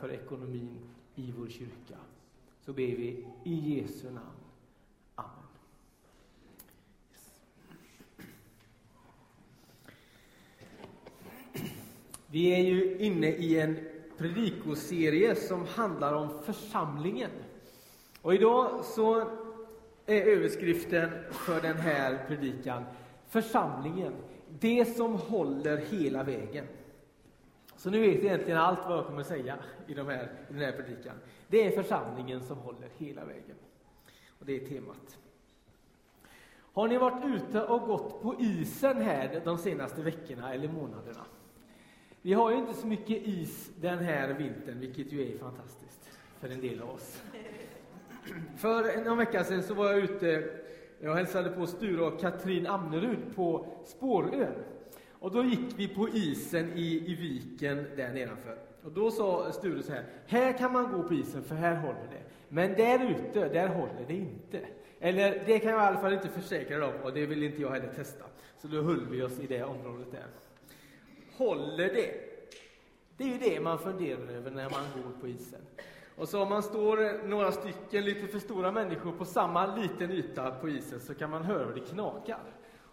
för 0.00 0.12
ekonomin 0.12 0.78
i 1.14 1.32
vår 1.38 1.48
kyrka. 1.48 1.98
Så 2.60 2.72
ber 2.72 2.82
vi 2.82 3.26
i 3.44 3.80
Jesu 3.80 4.10
namn. 4.10 4.26
Amen. 5.14 5.30
Vi 12.26 12.54
är 12.54 12.62
ju 12.62 12.98
inne 12.98 13.28
i 13.28 13.60
en 13.60 13.76
predikoserie 14.18 15.34
som 15.34 15.66
handlar 15.66 16.14
om 16.14 16.42
församlingen. 16.44 17.30
Och 18.22 18.34
idag 18.34 18.84
så 18.84 19.20
är 20.06 20.22
överskriften 20.22 21.10
för 21.30 21.60
den 21.60 21.76
här 21.76 22.24
predikan 22.28 22.84
Församlingen, 23.28 24.12
det 24.60 24.96
som 24.96 25.14
håller 25.14 25.76
hela 25.76 26.22
vägen. 26.22 26.66
Så 27.76 27.90
nu 27.90 28.00
vet 28.00 28.24
egentligen 28.24 28.58
allt 28.58 28.78
vad 28.88 28.98
jag 28.98 29.06
kommer 29.06 29.22
säga 29.22 29.58
i, 29.86 29.94
de 29.94 30.08
här, 30.08 30.24
i 30.48 30.52
den 30.52 30.62
här 30.62 30.72
predikan. 30.72 31.14
Det 31.48 31.66
är 31.66 31.82
församlingen 31.82 32.42
som 32.42 32.58
håller 32.58 32.88
hela 32.96 33.24
vägen. 33.24 33.56
Och 34.38 34.46
det 34.46 34.62
är 34.62 34.66
temat. 34.66 35.18
Har 36.58 36.88
ni 36.88 36.98
varit 36.98 37.24
ute 37.24 37.62
och 37.62 37.80
gått 37.80 38.22
på 38.22 38.34
isen 38.40 39.02
här 39.02 39.42
de 39.44 39.58
senaste 39.58 40.02
veckorna 40.02 40.54
eller 40.54 40.68
månaderna? 40.68 41.24
Vi 42.22 42.32
har 42.32 42.50
ju 42.50 42.56
inte 42.56 42.74
så 42.74 42.86
mycket 42.86 43.22
is 43.22 43.70
den 43.80 43.98
här 43.98 44.28
vintern, 44.28 44.80
vilket 44.80 45.12
ju 45.12 45.34
är 45.34 45.38
fantastiskt 45.38 46.10
för 46.40 46.48
en 46.48 46.60
del 46.60 46.82
av 46.82 46.90
oss. 46.90 47.22
För 48.56 49.04
någon 49.04 49.18
vecka 49.18 49.44
sedan 49.44 49.62
så 49.62 49.74
var 49.74 49.92
jag 49.92 49.98
ute, 49.98 50.50
jag 51.00 51.14
hälsade 51.14 51.50
på 51.50 51.66
Sture 51.66 52.04
och 52.04 52.20
Katrin 52.20 52.66
Amnerud 52.66 53.36
på 53.36 53.66
Spårön. 53.84 54.54
Och 55.20 55.30
då 55.30 55.44
gick 55.44 55.78
vi 55.78 55.88
på 55.88 56.08
isen 56.08 56.72
i, 56.72 57.12
i 57.12 57.14
viken 57.14 57.86
där 57.96 58.12
nedanför. 58.12 58.58
Och 58.84 58.92
då 58.92 59.10
sa 59.10 59.52
Sture 59.52 59.82
så 59.82 59.92
här, 59.92 60.04
här 60.26 60.58
kan 60.58 60.72
man 60.72 60.92
gå 60.92 61.02
på 61.02 61.14
isen 61.14 61.44
för 61.44 61.54
här 61.54 61.76
håller 61.76 62.08
det. 62.10 62.22
Men 62.48 62.74
där 62.74 63.10
ute, 63.10 63.48
där 63.48 63.68
håller 63.68 64.04
det 64.06 64.14
inte. 64.14 64.60
Eller 65.00 65.42
det 65.46 65.58
kan 65.58 65.70
jag 65.70 65.82
i 65.82 65.86
alla 65.86 66.00
fall 66.00 66.12
inte 66.12 66.28
försäkra 66.28 66.78
dem 66.78 66.92
och 67.02 67.12
det 67.12 67.26
vill 67.26 67.42
inte 67.42 67.62
jag 67.62 67.70
heller 67.70 67.92
testa. 67.92 68.24
Så 68.58 68.68
då 68.68 68.82
höll 68.82 69.06
vi 69.10 69.22
oss 69.22 69.40
i 69.40 69.46
det 69.46 69.62
området 69.62 70.12
där. 70.12 70.26
Håller 71.36 71.94
det? 71.94 72.14
Det 73.16 73.24
är 73.24 73.28
ju 73.28 73.38
det 73.38 73.60
man 73.60 73.78
funderar 73.78 74.28
över 74.28 74.50
när 74.50 74.70
man 74.70 74.84
går 74.94 75.20
på 75.20 75.28
isen. 75.28 75.60
Och 76.16 76.28
så 76.28 76.42
om 76.42 76.48
man 76.48 76.62
står 76.62 77.26
några 77.26 77.52
stycken 77.52 78.04
lite 78.04 78.26
för 78.26 78.38
stora 78.38 78.72
människor 78.72 79.12
på 79.12 79.24
samma 79.24 79.76
liten 79.76 80.10
yta 80.10 80.50
på 80.50 80.68
isen 80.68 81.00
så 81.00 81.14
kan 81.14 81.30
man 81.30 81.44
höra 81.44 81.66
hur 81.66 81.74
det 81.74 81.80
knakar. 81.80 82.42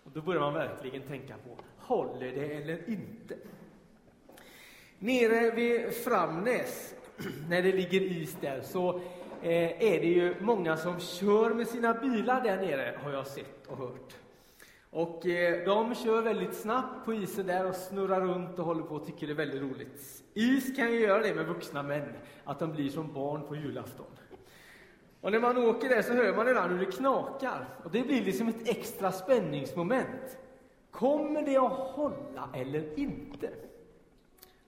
Och 0.04 0.12
då 0.12 0.22
börjar 0.22 0.42
man 0.42 0.54
verkligen 0.54 1.02
tänka 1.02 1.34
på, 1.34 1.58
håller 1.84 2.32
det 2.32 2.54
eller 2.54 2.90
inte? 2.90 3.36
Nere 5.00 5.52
vid 5.52 5.94
Framnäs, 5.94 6.96
när 7.50 7.62
det 7.62 7.72
ligger 7.72 8.02
is 8.02 8.38
där, 8.42 8.62
så 8.62 9.00
eh, 9.42 9.84
är 9.84 10.00
det 10.00 10.08
ju 10.08 10.36
många 10.40 10.78
som 10.78 11.00
kör 11.00 11.54
med 11.54 11.68
sina 11.68 11.94
bilar 11.94 12.44
där 12.44 12.58
nere, 12.58 12.98
har 13.04 13.12
jag 13.12 13.28
sett 13.28 13.68
och 13.68 13.78
hört. 13.78 14.16
Och 14.90 15.26
eh, 15.26 15.66
de 15.66 15.96
kör 15.96 16.22
väldigt 16.22 16.54
snabbt 16.54 17.06
på 17.06 17.14
isen 17.14 17.48
där 17.48 17.66
och 17.66 17.76
snurrar 17.76 18.22
runt 18.22 18.60
och 18.60 18.66
håller 18.66 18.84
på 18.84 18.96
och 18.96 19.06
tycker 19.06 19.28
det 19.28 19.34
är 19.34 19.38
väldigt 19.38 19.62
roligt. 19.62 20.24
Is 20.34 20.76
kan 20.76 20.94
ju 20.94 21.00
göra 21.00 21.22
det 21.22 21.36
med 21.36 21.46
vuxna 21.46 21.84
män, 21.84 22.14
att 22.44 22.60
de 22.60 22.72
blir 22.72 22.90
som 22.90 23.14
barn 23.14 23.48
på 23.48 23.56
julafton. 23.56 24.06
Och 25.22 25.32
när 25.32 25.40
man 25.40 25.58
åker 25.58 25.90
där 25.90 26.02
så 26.02 26.14
hör 26.14 26.36
man 26.36 26.48
ibland 26.48 26.72
hur 26.72 26.86
det 26.86 26.92
knakar. 26.92 27.70
Och 27.84 27.92
det 27.92 28.02
blir 28.02 28.26
liksom 28.26 28.48
ett 28.48 28.70
extra 28.70 29.12
spänningsmoment. 29.12 30.38
Kommer 30.94 31.42
det 31.42 31.58
att 31.58 31.72
hålla 31.72 32.50
eller 32.54 33.00
inte? 33.00 33.50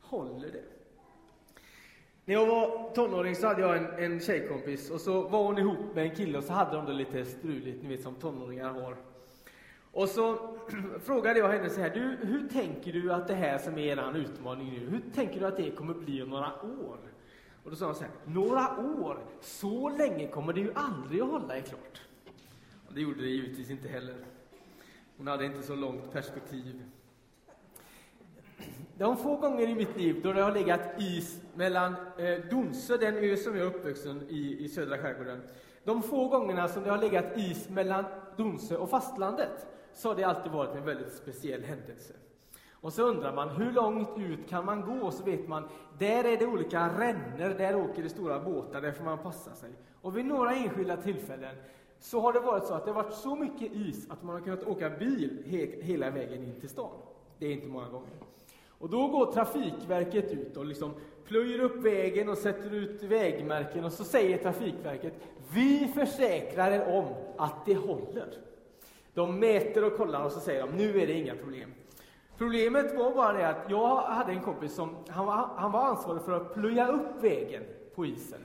Håller 0.02 0.52
det? 0.52 0.64
När 2.26 2.34
jag 2.34 2.46
var 2.46 2.94
tonåring 2.96 3.36
så 3.36 3.48
hade 3.48 3.62
jag 3.62 3.78
en, 3.78 4.14
en 4.14 4.20
tjejkompis 4.20 4.90
och 4.90 5.02
så 5.02 5.22
var 5.22 5.44
hon 5.44 5.58
ihop 5.58 5.96
med 5.96 6.04
en 6.04 6.16
kille 6.16 6.38
och 6.38 6.44
så 6.44 6.54
hade 6.54 6.76
de 6.76 6.86
det 6.86 6.94
lite 6.94 7.26
struligt, 7.26 7.84
ni 7.84 7.90
vet 7.90 8.04
som 8.04 8.16
tonåringar 8.16 8.70
har. 8.70 8.98
Och 9.92 10.10
så 10.10 10.58
frågade 11.04 11.40
jag 11.40 11.50
henne 11.50 11.70
så 11.70 11.82
här, 11.82 11.90
du, 11.90 12.28
hur 12.28 12.48
tänker 12.50 12.94
du 12.94 13.14
att 13.14 13.28
det 13.28 13.36
här 13.36 13.58
som 13.58 13.78
är 13.78 13.82
er 13.82 14.18
utmaning 14.18 14.74
nu, 14.74 14.80
hur 14.80 15.02
tänker 15.14 15.40
du 15.40 15.46
att 15.46 15.58
det 15.58 15.72
kommer 15.72 15.94
bli 15.94 16.22
om 16.22 16.30
några 16.30 16.62
år? 16.62 16.98
Och 17.64 17.70
då 17.70 17.76
sa 17.76 17.86
hon 17.86 17.96
så 17.96 18.04
här, 18.04 18.12
några 18.26 18.80
år, 18.80 19.18
så 19.42 19.90
länge 19.90 20.28
kommer 20.28 20.54
det 20.54 20.62
ju 20.62 20.72
aldrig 20.76 21.22
att 21.22 21.30
hålla, 21.30 21.58
är 21.58 21.62
klart. 21.62 22.02
Och 22.88 22.94
det 22.94 23.02
gjorde 23.02 23.22
det 23.22 23.28
givetvis 23.28 23.70
inte 23.70 23.88
heller. 23.88 24.16
Hon 25.18 25.28
hade 25.28 25.46
inte 25.46 25.64
så 25.64 25.76
långt 25.76 26.12
perspektiv. 26.12 26.84
De 28.98 29.18
få 29.18 29.36
gånger 29.36 29.68
i 29.68 29.76
mitt 29.76 29.98
liv 29.98 30.22
då 30.24 30.34
det 30.34 30.42
har 30.42 30.52
legat 30.52 31.02
is 31.02 31.42
mellan 31.54 31.96
eh, 32.18 32.40
Donsö, 32.50 32.98
den 32.98 33.16
ö 33.18 33.38
som 33.38 33.58
jag 33.58 33.66
är 33.66 33.70
uppvuxen 33.70 34.26
i, 34.30 34.58
i 34.60 34.70
södra 34.70 34.98
skärgården, 34.98 35.42
de 35.84 36.04
få 36.04 36.28
gångerna 36.28 36.68
som 36.68 36.84
det 36.84 36.90
har 36.90 36.98
legat 36.98 37.38
is 37.38 37.70
mellan 37.70 38.06
Donsö 38.38 38.78
och 38.78 38.90
fastlandet, 38.90 39.68
så 39.94 40.10
har 40.10 40.16
det 40.16 40.24
alltid 40.24 40.52
varit 40.52 40.76
en 40.76 40.86
väldigt 40.86 41.14
speciell 41.14 41.64
händelse. 41.64 42.14
Och 42.72 42.94
så 42.94 43.04
undrar 43.04 43.36
man, 43.36 43.50
hur 43.50 43.72
långt 43.72 44.18
ut 44.18 44.50
kan 44.50 44.66
man 44.66 44.82
gå? 44.82 45.06
Och 45.06 45.14
så 45.14 45.24
vet 45.24 45.48
man, 45.48 45.70
där 46.00 46.24
är 46.24 46.38
det 46.38 46.46
olika 46.46 47.00
rännor, 47.00 47.58
där 47.58 47.76
åker 47.76 48.04
det 48.04 48.10
stora 48.10 48.40
båtar, 48.40 48.82
där 48.82 48.92
får 48.92 49.06
man 49.06 49.18
passa 49.18 49.56
sig. 49.56 49.70
Och 50.02 50.18
vid 50.18 50.26
några 50.26 50.56
enskilda 50.56 50.98
tillfällen 50.98 51.56
så 52.06 52.20
har 52.20 52.34
det 52.34 52.40
varit 52.40 52.66
så 52.66 52.74
att 52.74 52.86
det 52.86 52.92
har 52.92 53.04
varit 53.04 53.14
så 53.14 53.36
mycket 53.36 53.72
is 53.72 54.10
att 54.10 54.24
man 54.24 54.36
har 54.36 54.42
kunnat 54.42 54.64
åka 54.64 54.90
bil 54.90 55.44
he 55.46 55.82
hela 55.82 56.10
vägen 56.10 56.44
in 56.44 56.60
till 56.60 56.70
stan. 56.70 56.92
Det 57.40 57.46
är 57.46 57.52
inte 57.52 57.68
många 57.68 57.90
gånger. 57.90 58.14
Och 58.70 58.90
då 58.90 59.08
går 59.08 59.32
Trafikverket 59.32 60.32
ut 60.32 60.58
och 60.58 60.66
liksom 60.66 60.94
plöjer 61.28 61.60
upp 61.60 61.76
vägen 61.76 62.30
och 62.30 62.38
sätter 62.38 62.74
ut 62.74 63.04
vägmärken 63.04 63.86
och 63.86 63.92
så 63.92 64.04
säger 64.04 64.38
Trafikverket, 64.38 65.14
vi 65.54 65.92
försäkrar 65.96 66.72
er 66.72 66.98
om 66.98 67.06
att 67.38 67.66
det 67.66 67.76
håller. 67.76 68.38
De 69.14 69.40
mäter 69.40 69.84
och 69.84 69.98
kollar 69.98 70.26
och 70.26 70.32
så 70.32 70.40
säger 70.40 70.68
de, 70.68 70.78
nu 70.78 71.02
är 71.02 71.08
det 71.08 71.14
inga 71.14 71.36
problem. 71.36 71.74
Problemet 72.38 72.98
var 72.98 73.16
bara 73.16 73.34
det 73.34 73.48
att 73.48 73.70
jag 73.70 73.96
hade 73.96 74.32
en 74.32 74.42
kompis 74.42 74.76
som 74.76 74.96
han 75.10 75.26
var, 75.26 75.50
han 75.56 75.72
var 75.72 75.86
ansvarig 75.86 76.22
för 76.22 76.32
att 76.32 76.54
plöja 76.54 76.88
upp 76.88 77.24
vägen 77.24 77.64
på 77.96 78.06
isen. 78.06 78.42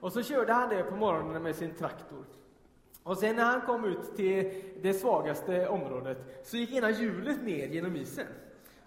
Och 0.00 0.12
så 0.12 0.22
körde 0.22 0.52
han 0.52 0.68
det 0.68 0.82
på 0.82 0.96
morgonen 0.96 1.42
med 1.42 1.56
sin 1.56 1.74
traktor. 1.74 2.24
Och 3.02 3.18
sen 3.18 3.36
när 3.36 3.44
han 3.44 3.60
kom 3.60 3.84
ut 3.84 4.16
till 4.16 4.62
det 4.82 4.94
svagaste 4.94 5.68
området 5.68 6.18
så 6.44 6.56
gick 6.56 6.72
ena 6.72 6.90
hjulet 6.90 7.42
ner 7.42 7.68
genom 7.68 7.96
isen. 7.96 8.26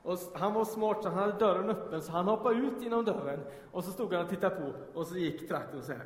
Och 0.04 0.18
han 0.34 0.54
var 0.54 0.66
smart 0.66 1.04
så 1.04 1.10
han 1.10 1.18
hade 1.18 1.40
dörren 1.40 1.70
öppen 1.70 2.02
så 2.02 2.12
han 2.12 2.28
hoppade 2.28 2.56
ut 2.56 2.82
genom 2.82 3.06
dörren 3.06 3.40
och 3.72 3.84
så 3.84 3.92
stod 3.92 4.14
han 4.14 4.24
och 4.24 4.30
tittade 4.30 4.56
på 4.56 5.00
och 5.00 5.08
så 5.08 5.18
gick 5.18 5.48
traktorn 5.48 5.82
så 5.82 5.92
här. 5.92 6.06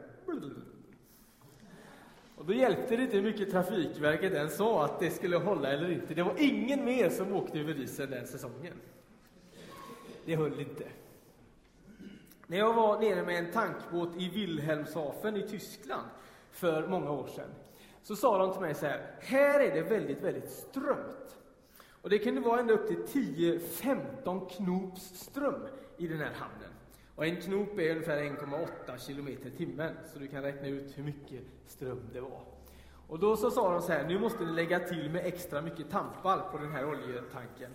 Och 2.35 2.45
då 2.45 2.53
hjälpte 2.53 2.95
det 2.95 3.03
inte 3.03 3.18
hur 3.18 3.23
mycket 3.23 3.51
Trafikverket 3.51 4.34
än 4.34 4.50
sa 4.50 4.85
att 4.85 5.00
det 5.00 5.09
skulle 5.09 5.38
hålla 5.38 5.69
eller 5.69 5.91
inte. 5.91 6.13
Det 6.13 6.24
var 6.24 6.34
ingen 6.38 6.85
mer 6.85 7.09
som 7.09 7.34
åkte 7.34 7.59
över 7.59 7.79
isen 7.79 8.09
den 8.09 8.28
säsongen. 8.28 8.74
Det 10.25 10.35
höll 10.35 10.59
inte. 10.59 10.84
När 12.47 12.57
jag 12.57 12.74
var 12.74 13.00
nere 13.00 13.24
med 13.24 13.39
en 13.39 13.51
tankbåt 13.51 14.09
i 14.18 14.29
Wilhelmshafen 14.29 15.38
i 15.38 15.41
Tyskland 15.41 16.07
för 16.51 16.88
många 16.88 17.12
år 17.12 17.28
sedan, 17.28 17.50
så 18.07 18.16
sa 18.16 18.38
de 18.38 18.51
till 18.51 18.62
mig 18.62 18.73
så 18.73 18.85
här, 18.85 19.01
här 19.19 19.59
är 19.59 19.75
det 19.75 19.81
väldigt, 19.81 20.22
väldigt 20.22 20.50
strömt. 20.50 21.38
Och 22.01 22.09
det 22.09 22.19
kunde 22.19 22.41
vara 22.41 22.59
ända 22.59 22.73
upp 22.73 22.88
till 22.88 23.03
10-15 23.03 24.50
knops 24.50 25.01
ström 25.01 25.68
i 25.97 26.07
den 26.07 26.18
här 26.18 26.34
hamnen. 26.34 26.69
Och 27.16 27.25
en 27.25 27.41
knop 27.41 27.79
är 27.79 27.91
ungefär 27.91 28.18
1,8 28.18 28.97
kilometer 28.97 29.47
i 29.47 29.51
timmen, 29.51 29.94
så 30.13 30.19
du 30.19 30.28
kan 30.28 30.41
räkna 30.41 30.68
ut 30.68 30.97
hur 30.97 31.03
mycket 31.03 31.41
ström 31.68 32.09
det 32.13 32.22
var. 32.22 32.41
Och 33.07 33.19
då 33.19 33.38
så 33.38 33.51
sa 33.51 33.72
de 33.72 33.81
så 33.81 33.91
här, 33.91 34.07
nu 34.07 34.19
måste 34.19 34.45
ni 34.45 34.51
lägga 34.51 34.79
till 34.79 35.12
med 35.12 35.25
extra 35.25 35.62
mycket 35.62 35.89
tampar 35.89 36.39
på 36.51 36.57
den 36.57 36.72
här 36.72 36.89
oljetanken. 36.89 37.72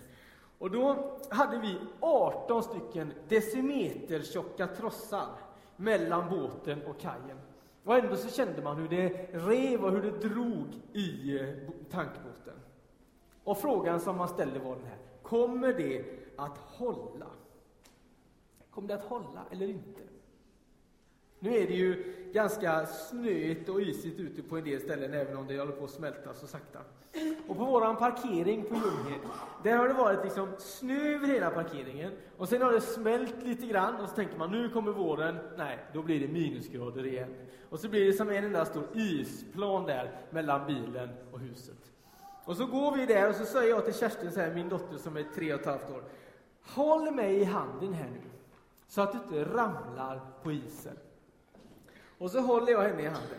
Och 0.59 0.71
då 0.71 1.19
hade 1.31 1.59
vi 1.59 1.79
18 2.01 2.63
stycken 2.63 3.13
decimeter 3.29 4.23
tjocka 4.23 4.67
trossar 4.67 5.29
mellan 5.77 6.31
båten 6.31 6.83
och 6.83 7.01
kajen. 7.01 7.39
Och 7.85 7.97
ändå 7.97 8.17
så 8.17 8.29
kände 8.29 8.63
man 8.63 8.77
hur 8.77 8.89
det 8.89 9.09
rev 9.33 9.85
och 9.85 9.93
hur 9.93 10.03
det 10.03 10.29
drog 10.29 10.67
i 10.93 11.39
eh, 11.41 11.49
tankbåten. 11.91 12.55
Och 13.45 13.59
frågan 13.59 14.01
som 14.01 14.17
man 14.17 14.29
ställde 14.29 14.59
var 14.59 14.77
den 14.77 14.85
här, 14.85 14.99
kommer 15.23 15.73
det 15.73 16.05
att 16.37 16.59
hålla? 16.59 17.27
Kommer 18.71 18.89
det 18.89 18.95
att 18.95 19.05
hålla 19.05 19.45
eller 19.51 19.69
inte? 19.69 20.01
Nu 21.43 21.57
är 21.57 21.67
det 21.67 21.75
ju 21.75 22.15
ganska 22.33 22.87
snöigt 22.87 23.69
och 23.69 23.81
isigt 23.83 24.21
ute 24.21 24.43
på 24.43 24.57
en 24.57 24.65
del 24.65 24.81
ställen, 24.81 25.15
även 25.15 25.37
om 25.37 25.47
det 25.47 25.59
håller 25.59 25.73
på 25.73 25.85
att 25.85 25.91
smälta 25.91 26.35
så 26.35 26.47
sakta. 26.47 26.79
Och 27.49 27.57
på 27.57 27.65
våran 27.65 27.97
parkering 27.97 28.63
på 28.63 28.75
Ljunghed, 28.75 29.21
där 29.63 29.77
har 29.77 29.89
det 29.89 29.95
varit 29.95 30.25
liksom 30.25 30.49
snö 30.59 31.15
över 31.15 31.27
hela 31.27 31.51
parkeringen. 31.51 32.13
Och 32.37 32.49
sen 32.49 32.63
har 32.63 32.73
det 32.73 32.81
smält 32.81 33.43
lite 33.43 33.67
grann 33.67 33.97
och 33.97 34.09
så 34.09 34.15
tänker 34.15 34.39
man 34.39 34.51
nu 34.51 34.69
kommer 34.69 34.93
våren. 34.93 35.39
Nej, 35.57 35.79
då 35.93 36.03
blir 36.03 36.21
det 36.21 36.29
minusgrader 36.29 37.07
igen. 37.07 37.35
Och 37.71 37.81
så 37.81 37.89
blir 37.89 38.07
det 38.07 38.13
som 38.13 38.31
en 38.31 38.45
enda 38.45 38.65
stor 38.65 38.85
isplan 38.95 39.85
där 39.85 40.21
mellan 40.31 40.67
bilen 40.67 41.09
och 41.33 41.41
huset. 41.41 41.93
Och 42.45 42.57
så 42.57 42.67
går 42.67 42.97
vi 42.97 43.07
där 43.07 43.29
och 43.29 43.35
så 43.35 43.45
säger 43.45 43.69
jag 43.69 43.85
till 43.85 43.95
Kerstin, 43.95 44.33
så 44.33 44.41
här, 44.41 44.55
min 44.55 44.69
dotter 44.69 44.99
som 44.99 45.17
är 45.17 45.25
tre 45.35 45.55
och 45.55 45.61
ett 45.61 45.67
halvt 45.67 45.91
år. 45.91 46.05
Håll 46.63 47.15
mig 47.15 47.35
i 47.35 47.45
handen 47.45 47.93
här 47.93 48.11
nu 48.11 48.21
så 48.89 49.01
att 49.01 49.13
du 49.13 49.19
inte 49.19 49.45
ramlar 49.55 50.21
på 50.43 50.53
isen. 50.53 50.97
Och 52.23 52.31
så 52.31 52.41
håller 52.41 52.73
jag 52.73 52.83
henne 52.83 53.03
i 53.03 53.07
handen. 53.07 53.39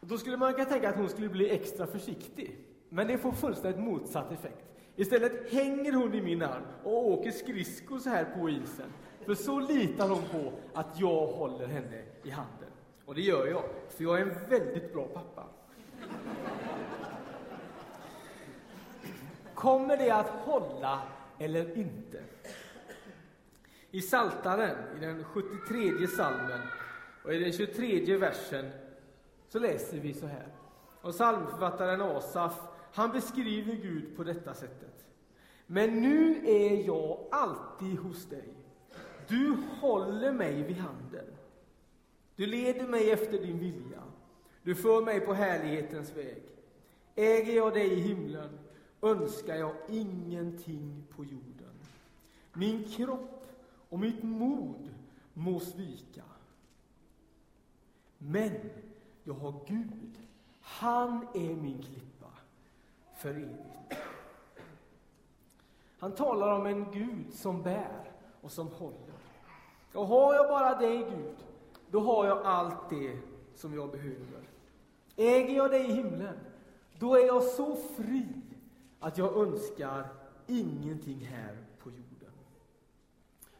Och 0.00 0.06
då 0.06 0.18
skulle 0.18 0.36
man 0.36 0.52
kunna 0.54 0.64
tänka 0.64 0.88
att 0.88 0.96
hon 0.96 1.08
skulle 1.08 1.28
bli 1.28 1.50
extra 1.50 1.86
försiktig. 1.86 2.58
Men 2.88 3.06
det 3.06 3.18
får 3.18 3.32
fullständigt 3.32 3.80
motsatt 3.80 4.32
effekt. 4.32 4.64
Istället 4.96 5.52
hänger 5.52 5.92
hon 5.92 6.14
i 6.14 6.22
min 6.22 6.42
arm 6.42 6.62
och 6.84 7.10
åker 7.10 7.30
skridskor 7.30 7.98
så 7.98 8.10
här 8.10 8.24
på 8.24 8.50
isen. 8.50 8.92
För 9.24 9.34
så 9.34 9.60
litar 9.60 10.08
hon 10.08 10.22
på 10.22 10.52
att 10.72 11.00
jag 11.00 11.26
håller 11.26 11.66
henne 11.66 12.02
i 12.22 12.30
handen. 12.30 12.68
Och 13.04 13.14
det 13.14 13.20
gör 13.20 13.46
jag, 13.46 13.62
för 13.88 14.04
jag 14.04 14.20
är 14.20 14.22
en 14.22 14.48
väldigt 14.48 14.92
bra 14.92 15.04
pappa. 15.04 15.46
Kommer 19.54 19.96
det 19.96 20.10
att 20.10 20.30
hålla 20.30 21.02
eller 21.38 21.78
inte? 21.78 22.22
I 23.90 24.02
Saltaren, 24.02 24.76
i 24.96 25.00
den 25.00 25.24
73 25.24 26.06
salmen 26.06 26.60
och 27.24 27.34
i 27.34 27.38
den 27.38 27.52
23 27.52 28.16
versen, 28.16 28.70
så 29.48 29.58
läser 29.58 30.00
vi 30.00 30.14
så 30.14 30.26
här. 30.26 30.48
Och 31.00 31.12
psalmförfattaren 31.12 32.00
Asaf, 32.00 32.60
han 32.92 33.12
beskriver 33.12 33.74
Gud 33.74 34.16
på 34.16 34.24
detta 34.24 34.54
sättet. 34.54 35.06
Men 35.66 36.02
nu 36.02 36.46
är 36.46 36.86
jag 36.86 37.18
alltid 37.30 37.98
hos 37.98 38.26
dig. 38.26 38.48
Du 39.28 39.56
håller 39.80 40.32
mig 40.32 40.62
vid 40.62 40.76
handen. 40.76 41.26
Du 42.36 42.46
leder 42.46 42.86
mig 42.86 43.10
efter 43.10 43.38
din 43.38 43.58
vilja. 43.58 44.02
Du 44.62 44.74
för 44.74 45.04
mig 45.04 45.20
på 45.20 45.34
härlighetens 45.34 46.16
väg. 46.16 46.42
Äger 47.14 47.56
jag 47.56 47.74
dig 47.74 47.92
i 47.92 48.00
himlen 48.00 48.58
önskar 49.02 49.54
jag 49.56 49.74
ingenting 49.88 51.04
på 51.16 51.24
jorden. 51.24 51.74
Min 52.52 52.84
kropp 52.84 53.46
och 53.88 54.00
mitt 54.00 54.22
mod 54.22 54.90
må 55.34 55.60
svika. 55.60 56.22
Men 58.26 58.70
jag 59.24 59.34
har 59.34 59.54
Gud. 59.66 60.18
Han 60.60 61.26
är 61.34 61.54
min 61.54 61.82
klippa 61.82 62.30
för 63.16 63.30
evigt. 63.30 64.00
Han 65.98 66.12
talar 66.12 66.52
om 66.52 66.66
en 66.66 66.90
Gud 66.92 67.34
som 67.34 67.62
bär 67.62 68.12
och 68.40 68.52
som 68.52 68.68
håller. 68.68 69.14
Och 69.94 70.06
har 70.06 70.34
jag 70.34 70.48
bara 70.48 70.78
dig, 70.78 70.98
Gud, 70.98 71.36
då 71.90 72.00
har 72.00 72.26
jag 72.26 72.46
allt 72.46 72.90
det 72.90 73.18
som 73.54 73.74
jag 73.74 73.90
behöver. 73.90 74.48
Äger 75.16 75.56
jag 75.56 75.70
dig 75.70 75.90
i 75.90 75.92
himlen, 75.92 76.38
då 76.98 77.14
är 77.14 77.26
jag 77.26 77.42
så 77.42 77.76
fri 77.76 78.26
att 79.00 79.18
jag 79.18 79.36
önskar 79.36 80.08
ingenting 80.46 81.20
här 81.20 81.56
på 81.78 81.90
jorden. 81.90 82.32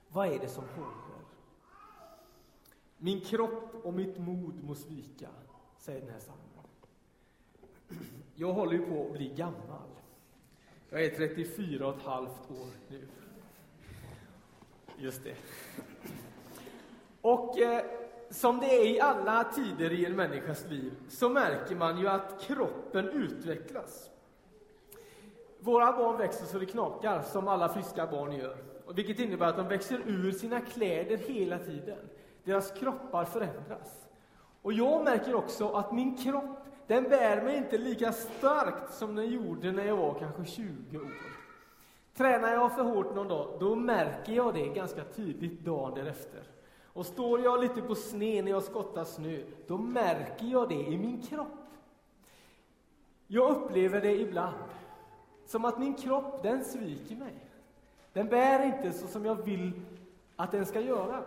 Vad 0.09 0.29
är 0.29 0.39
det 0.39 0.49
som 0.49 0.65
håller? 0.77 1.04
Min 3.05 3.21
kropp 3.21 3.75
och 3.83 3.95
mitt 3.95 4.19
mod 4.19 4.65
må 4.65 4.75
svika, 4.75 5.29
säger 5.79 6.01
den 6.01 6.11
här 6.11 6.19
psalmen. 6.19 6.45
Jag 8.35 8.53
håller 8.53 8.73
ju 8.73 8.87
på 8.87 9.07
att 9.07 9.13
bli 9.13 9.29
gammal. 9.29 9.89
Jag 10.91 11.05
är 11.05 11.11
34 11.11 11.87
och 11.87 11.97
ett 11.97 12.03
halvt 12.03 12.51
år 12.51 12.67
nu. 12.89 13.09
Just 14.99 15.25
det. 15.25 15.37
Och 17.21 17.59
eh, 17.59 17.85
som 18.31 18.61
det 18.61 18.67
är 18.67 18.87
i 18.87 19.01
alla 19.01 19.45
tider 19.45 19.93
i 19.93 20.05
en 20.05 20.17
människas 20.17 20.71
liv 20.71 20.93
så 21.09 21.29
märker 21.29 21.77
man 21.77 21.99
ju 21.99 22.09
att 22.09 22.41
kroppen 22.41 23.09
utvecklas. 23.09 24.11
Våra 25.61 25.93
barn 25.93 26.19
växer 26.19 26.47
så 26.47 26.59
det 26.59 26.67
knakar, 26.67 27.23
som 27.23 27.49
alla 27.49 27.69
friska 27.69 28.07
barn 28.07 28.33
gör. 28.33 28.57
Vilket 28.95 29.19
innebär 29.19 29.47
att 29.47 29.57
de 29.57 29.69
växer 29.69 30.03
ur 30.07 30.33
sina 30.33 30.61
kläder 30.61 31.17
hela 31.17 31.59
tiden. 31.59 31.99
Deras 32.45 32.71
kroppar 32.71 33.25
förändras. 33.25 34.07
Och 34.63 34.73
jag 34.73 35.05
märker 35.05 35.35
också 35.35 35.69
att 35.69 35.93
min 35.93 36.17
kropp, 36.17 36.59
den 36.87 37.05
bär 37.05 37.43
mig 37.43 37.57
inte 37.57 37.79
lika 37.79 38.13
starkt 38.13 38.95
som 38.95 39.15
den 39.15 39.31
gjorde 39.31 39.73
när 39.73 39.85
jag 39.85 39.97
var 39.97 40.15
kanske 40.15 40.45
20 40.45 40.99
år. 40.99 41.13
Tränar 42.15 42.53
jag 42.53 42.75
för 42.75 42.83
hårt 42.83 43.15
någon 43.15 43.29
dag, 43.29 43.57
då 43.61 43.75
märker 43.75 44.33
jag 44.33 44.55
det 44.55 44.69
ganska 44.69 45.05
tydligt 45.05 45.61
dagen 45.61 45.95
därefter. 45.95 46.43
Och 46.85 47.07
står 47.07 47.41
jag 47.41 47.61
lite 47.61 47.83
på 47.83 47.95
sned 47.95 48.45
när 48.45 48.51
jag 48.51 48.63
skottar 48.63 49.05
snö, 49.05 49.43
då 49.67 49.79
märker 49.79 50.47
jag 50.47 50.69
det 50.69 50.75
i 50.75 50.99
min 50.99 51.23
kropp. 51.23 51.49
Jag 53.27 53.51
upplever 53.51 54.01
det 54.01 54.21
ibland 54.21 54.55
som 55.47 55.65
att 55.65 55.79
min 55.79 55.95
kropp, 55.95 56.43
den 56.43 56.65
sviker 56.65 57.17
mig. 57.17 57.35
Den 58.13 58.29
bär 58.29 58.65
inte 58.65 58.93
så 58.93 59.07
som 59.07 59.25
jag 59.25 59.45
vill 59.45 59.73
att 60.37 60.53
den 60.53 60.67
ska 60.67 60.81
göra. 60.81 61.25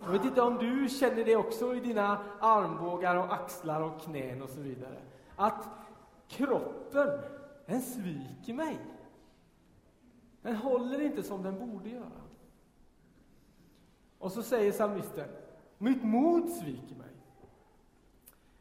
Jag 0.00 0.08
vet 0.08 0.24
inte 0.24 0.42
om 0.42 0.58
du 0.58 0.88
känner 0.88 1.24
det 1.24 1.36
också 1.36 1.74
i 1.74 1.80
dina 1.80 2.18
armbågar 2.40 3.16
och 3.16 3.34
axlar 3.34 3.80
och 3.80 4.00
knän 4.00 4.42
och 4.42 4.50
så 4.50 4.60
vidare. 4.60 4.98
Att 5.36 5.68
kroppen, 6.28 7.20
den 7.66 7.82
sviker 7.82 8.54
mig. 8.54 8.78
Den 10.42 10.56
håller 10.56 11.00
inte 11.00 11.22
som 11.22 11.42
den 11.42 11.70
borde 11.70 11.88
göra. 11.88 12.22
Och 14.18 14.32
så 14.32 14.42
säger 14.42 14.72
psalmisten, 14.72 15.28
mitt 15.78 16.04
mod 16.04 16.48
sviker 16.48 16.96
mig. 16.96 17.06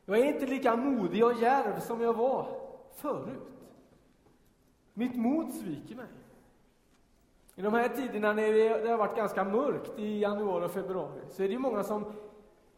Jag 0.06 0.20
är 0.20 0.34
inte 0.34 0.46
lika 0.46 0.76
modig 0.76 1.26
och 1.26 1.42
djärv 1.42 1.80
som 1.80 2.02
jag 2.02 2.14
var 2.14 2.62
förut. 2.96 3.56
Mitt 4.94 5.16
mod 5.16 5.54
sviker 5.54 5.96
mig. 5.96 6.08
I 7.56 7.62
de 7.62 7.74
här 7.74 7.90
tiderna 7.90 8.34
när 8.34 8.54
det 8.84 8.90
har 8.90 8.98
varit 8.98 9.18
ganska 9.18 9.44
mörkt 9.44 10.00
i 10.00 10.20
januari 10.20 10.66
och 10.66 10.72
februari 10.72 11.22
så 11.30 11.44
är 11.44 11.50
det 11.50 11.60
många 11.60 11.84
som 11.84 12.06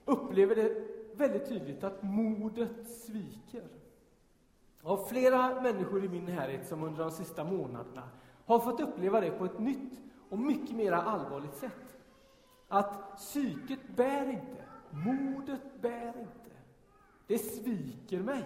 upplever 0.05 0.55
det 0.55 0.87
väldigt 1.13 1.49
tydligt 1.49 1.83
att 1.83 2.03
modet 2.03 2.89
sviker. 2.89 3.63
Jag 4.81 4.89
har 4.89 5.05
flera 5.05 5.61
människor 5.61 6.05
i 6.05 6.09
min 6.09 6.25
närhet 6.25 6.67
som 6.67 6.83
under 6.83 7.03
de 7.03 7.11
sista 7.11 7.43
månaderna 7.43 8.09
har 8.45 8.59
fått 8.59 8.79
uppleva 8.79 9.21
det 9.21 9.31
på 9.31 9.45
ett 9.45 9.59
nytt 9.59 9.99
och 10.29 10.39
mycket 10.39 10.75
mer 10.75 10.91
allvarligt 10.91 11.55
sätt. 11.55 11.97
Att 12.67 13.15
psyket 13.15 13.79
bär 13.95 14.29
inte, 14.29 14.63
modet 14.89 15.81
bär 15.81 16.07
inte. 16.07 16.55
Det 17.27 17.37
sviker 17.37 18.19
mig. 18.19 18.43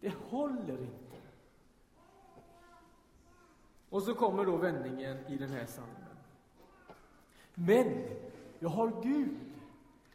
Det 0.00 0.14
håller 0.28 0.80
inte. 0.80 1.03
Och 3.94 4.02
så 4.02 4.14
kommer 4.14 4.44
då 4.44 4.56
vändningen 4.56 5.16
i 5.28 5.36
den 5.36 5.48
här 5.48 5.66
psalmen. 5.66 6.16
Men 7.54 8.04
jag 8.58 8.68
har 8.68 9.02
Gud. 9.02 9.36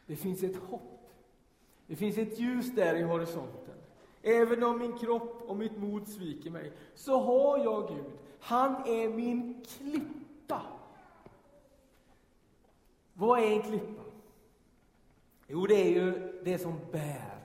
Det 0.06 0.16
finns 0.16 0.44
ett 0.44 0.56
hopp. 0.56 1.10
Det 1.88 1.96
finns 1.96 2.18
ett 2.18 2.40
ljus 2.40 2.76
där 2.76 2.96
i 2.96 3.02
horisonten. 3.02 3.76
Även 4.22 4.64
om 4.64 4.78
min 4.78 4.98
kropp 4.98 5.42
och 5.42 5.58
mitt 5.58 5.78
mod 5.78 6.08
sviker 6.08 6.50
mig, 6.52 6.72
så 6.96 7.20
har 7.20 7.58
jag 7.58 7.88
Gud. 7.88 8.12
Han 8.40 8.76
är 8.88 9.10
min 9.10 9.66
klippa. 9.68 10.62
Vad 13.14 13.40
är 13.40 13.52
en 13.52 13.62
klippa? 13.62 14.04
Jo, 15.48 15.66
det 15.68 15.76
är 15.76 15.90
ju 15.90 16.42
det 16.44 16.58
som 16.58 16.80
bär 16.92 17.40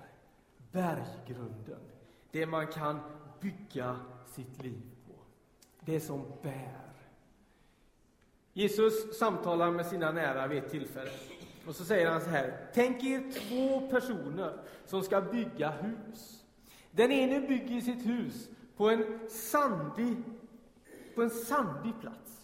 berggrunden. 0.73 1.81
Det 2.31 2.47
man 2.47 2.67
kan 2.67 3.01
bygga 3.41 3.97
sitt 4.27 4.63
liv 4.63 4.94
det 5.85 6.01
som 6.01 6.23
bär. 6.43 6.85
Jesus 8.53 9.19
samtalar 9.19 9.71
med 9.71 9.87
sina 9.87 10.13
nära 10.13 10.47
vid 10.47 10.65
ett 10.65 10.71
tillfälle. 10.71 11.11
Och 11.67 11.75
så 11.75 11.85
säger 11.85 12.11
han 12.11 12.21
så 12.21 12.31
här. 12.31 12.69
Tänk 12.75 13.05
er 13.05 13.33
två 13.33 13.91
personer 13.91 14.57
som 14.87 15.03
ska 15.03 15.21
bygga 15.21 15.71
hus. 15.71 16.45
Den 16.91 17.13
ene 17.13 17.41
bygger 17.49 17.81
sitt 17.81 18.07
hus 18.07 18.49
på 18.77 18.91
en 18.91 19.21
sandig, 19.31 20.17
på 21.15 21.23
en 21.23 21.31
sandig 21.31 21.93
plats. 22.01 22.41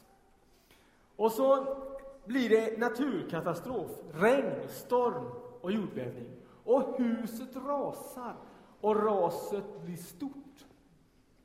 Och 1.17 1.33
så 1.33 1.77
blir 2.25 2.49
det 2.49 2.79
naturkatastrof, 2.79 3.91
regn, 4.13 4.69
storm 4.69 5.27
och 5.61 5.73
jordbävning. 5.73 6.29
Och 6.65 6.99
huset 6.99 7.57
rasar 7.57 8.37
och 8.81 9.05
raset 9.05 9.65
blir 9.85 9.97
stort. 9.97 10.40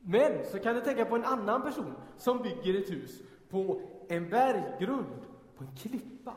Men 0.07 0.45
så 0.45 0.59
kan 0.59 0.75
du 0.75 0.81
tänka 0.81 1.05
på 1.05 1.15
en 1.15 1.25
annan 1.25 1.61
person 1.61 1.93
som 2.17 2.41
bygger 2.41 2.81
ett 2.81 2.91
hus 2.91 3.21
på 3.49 3.81
en 4.07 4.29
berggrund, 4.29 5.21
på 5.57 5.63
en 5.63 5.75
klippa. 5.75 6.35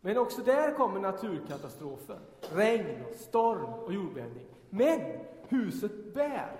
Men 0.00 0.18
också 0.18 0.42
där 0.42 0.74
kommer 0.74 1.00
naturkatastrofer, 1.00 2.18
regn, 2.52 3.04
storm 3.14 3.64
och 3.64 3.92
jordbävning. 3.92 4.46
Men 4.70 5.00
huset 5.48 6.14
bär, 6.14 6.56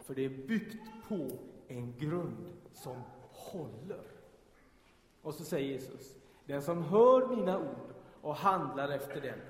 för 0.00 0.14
det 0.14 0.24
är 0.24 0.46
byggt 0.46 0.82
på 1.08 1.28
en 1.68 1.94
grund 1.98 2.52
som 2.72 2.96
håller. 3.30 4.04
Och 5.22 5.34
så 5.34 5.44
säger 5.44 5.72
Jesus, 5.72 6.16
den 6.46 6.62
som 6.62 6.82
hör 6.82 7.26
mina 7.26 7.58
ord 7.58 7.94
och 8.20 8.34
handlar 8.34 8.88
efter 8.88 9.20
dem, 9.20 9.40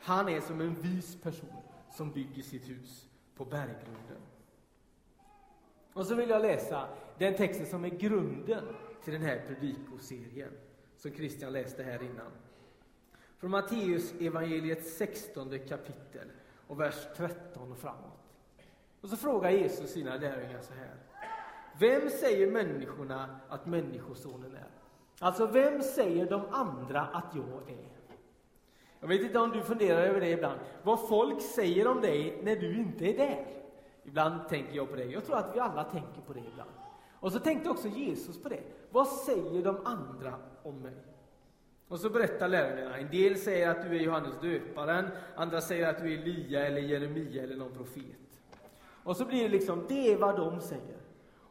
han 0.00 0.28
är 0.28 0.40
som 0.40 0.60
en 0.60 0.74
vis 0.74 1.16
person 1.22 1.56
som 1.90 2.10
bygger 2.12 2.42
sitt 2.42 2.68
hus 2.68 3.08
på 3.36 3.44
berggrunden. 3.44 4.20
Och 5.92 6.06
så 6.06 6.14
vill 6.14 6.28
jag 6.30 6.42
läsa 6.42 6.88
den 7.18 7.34
texten 7.34 7.66
som 7.66 7.84
är 7.84 7.88
grunden 7.88 8.64
till 9.04 9.12
den 9.12 9.22
här 9.22 9.42
predikoserien, 9.46 10.52
som 10.96 11.10
Christian 11.10 11.52
läste 11.52 11.82
här 11.82 12.02
innan. 12.02 12.32
Från 13.38 13.50
Matteus 13.50 14.14
evangeliets 14.20 14.96
16 14.96 15.58
kapitel 15.68 16.28
och 16.66 16.80
vers 16.80 17.06
13 17.16 17.72
och 17.72 17.78
framåt. 17.78 18.20
Och 19.00 19.08
så 19.08 19.16
frågar 19.16 19.50
Jesus 19.50 19.90
sina 19.90 20.16
lärjungar 20.16 20.60
så 20.60 20.72
här. 20.74 20.94
Vem 21.78 22.10
säger 22.10 22.50
människorna 22.50 23.40
att 23.48 23.66
Människosonen 23.66 24.54
är? 24.54 24.68
Alltså, 25.18 25.46
vem 25.46 25.82
säger 25.82 26.30
de 26.30 26.42
andra 26.50 27.00
att 27.00 27.34
jag 27.34 27.70
är? 27.70 27.90
Jag 29.00 29.08
vet 29.08 29.20
inte 29.20 29.38
om 29.38 29.50
du 29.50 29.62
funderar 29.62 30.02
över 30.02 30.20
det 30.20 30.30
ibland. 30.30 30.60
Vad 30.82 31.08
folk 31.08 31.42
säger 31.42 31.86
om 31.86 32.00
dig 32.00 32.40
när 32.42 32.56
du 32.56 32.76
inte 32.76 33.04
är 33.04 33.16
där. 33.16 33.59
Ibland 34.10 34.48
tänker 34.48 34.76
jag 34.76 34.90
på 34.90 34.96
det. 34.96 35.04
Jag 35.04 35.24
tror 35.24 35.36
att 35.36 35.56
vi 35.56 35.60
alla 35.60 35.84
tänker 35.84 36.20
på 36.26 36.32
det 36.32 36.42
ibland. 36.52 36.70
Och 37.12 37.32
så 37.32 37.38
tänkte 37.38 37.70
också 37.70 37.88
Jesus 37.88 38.42
på 38.42 38.48
det. 38.48 38.60
Vad 38.90 39.08
säger 39.08 39.62
de 39.64 39.86
andra 39.86 40.34
om 40.62 40.78
mig? 40.80 40.94
Och 41.88 42.00
så 42.00 42.10
berättar 42.10 42.48
lärarna. 42.48 42.98
En 42.98 43.10
del 43.10 43.36
säger 43.36 43.70
att 43.70 43.82
du 43.82 43.96
är 43.96 44.00
Johannes 44.00 44.34
döparen, 44.42 45.10
andra 45.36 45.60
säger 45.60 45.88
att 45.88 45.98
du 45.98 46.14
är 46.14 46.18
Elia 46.18 46.66
eller 46.66 46.80
Jeremia 46.80 47.42
eller 47.42 47.56
någon 47.56 47.72
profet. 47.72 48.40
Och 49.04 49.16
så 49.16 49.24
blir 49.24 49.42
det 49.42 49.48
liksom, 49.48 49.84
det 49.88 50.12
är 50.12 50.16
vad 50.16 50.36
de 50.36 50.60
säger. 50.60 50.96